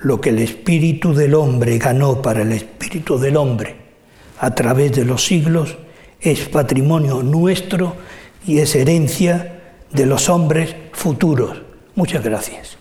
[0.00, 3.76] Lo que el espíritu del hombre ganó para el espíritu del hombre
[4.38, 5.76] a través de los siglos
[6.20, 7.96] es patrimonio nuestro
[8.46, 11.62] y es herencia de los hombres futuros.
[11.94, 12.77] Muchas gracias.